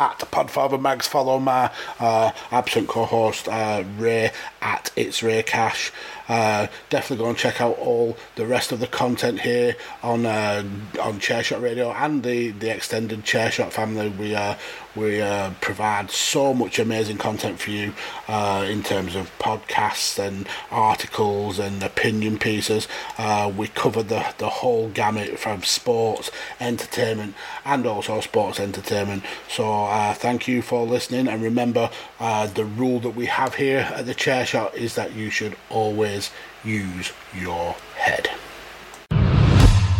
at 0.00 0.18
Podfather 0.32 0.80
Mags. 0.80 1.06
Follow 1.06 1.38
my 1.38 1.70
uh, 2.00 2.32
absent 2.50 2.88
co-host 2.88 3.46
uh, 3.48 3.84
Ray 3.98 4.32
at 4.60 4.90
It's 4.96 5.22
Ray 5.22 5.42
Cash. 5.42 5.92
Uh, 6.30 6.68
definitely 6.90 7.24
go 7.24 7.28
and 7.28 7.36
check 7.36 7.60
out 7.60 7.76
all 7.78 8.16
the 8.36 8.46
rest 8.46 8.70
of 8.70 8.78
the 8.78 8.86
content 8.86 9.40
here 9.40 9.74
on 10.00 10.24
uh, 10.24 10.62
on 11.02 11.18
Chairshot 11.18 11.60
Radio 11.60 11.90
and 11.90 12.22
the, 12.22 12.50
the 12.50 12.70
extended 12.72 13.24
Chairshot 13.24 13.72
family. 13.72 14.10
We 14.10 14.36
uh, 14.36 14.54
we 14.94 15.20
uh, 15.20 15.50
provide 15.60 16.10
so 16.12 16.54
much 16.54 16.78
amazing 16.78 17.18
content 17.18 17.58
for 17.58 17.70
you 17.70 17.94
uh, 18.28 18.64
in 18.68 18.84
terms 18.84 19.16
of 19.16 19.36
podcasts 19.38 20.24
and 20.24 20.48
articles 20.70 21.58
and 21.58 21.82
opinion 21.82 22.38
pieces. 22.38 22.86
Uh, 23.18 23.52
we 23.56 23.66
cover 23.68 24.02
the, 24.02 24.34
the 24.38 24.48
whole 24.48 24.88
gamut 24.90 25.38
from 25.38 25.62
sports, 25.62 26.30
entertainment, 26.60 27.34
and 27.64 27.86
also 27.86 28.20
sports 28.20 28.60
entertainment. 28.60 29.24
So 29.48 29.84
uh, 29.84 30.14
thank 30.14 30.46
you 30.46 30.62
for 30.62 30.86
listening. 30.86 31.26
And 31.26 31.42
remember, 31.42 31.90
the 32.18 32.64
rule 32.64 33.00
that 33.00 33.10
we 33.10 33.26
have 33.26 33.54
here 33.54 33.88
at 33.94 34.06
the 34.06 34.14
Chair 34.14 34.44
Shot 34.50 34.74
is 34.74 34.96
that 34.96 35.14
you 35.14 35.30
should 35.30 35.54
always 35.68 36.32
use 36.64 37.12
your 37.32 37.76
head. 37.94 38.28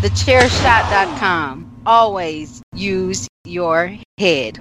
TheChairShot.com. 0.03 1.83
Always 1.87 2.61
use 2.75 3.29
your 3.45 3.97
head. 4.19 4.61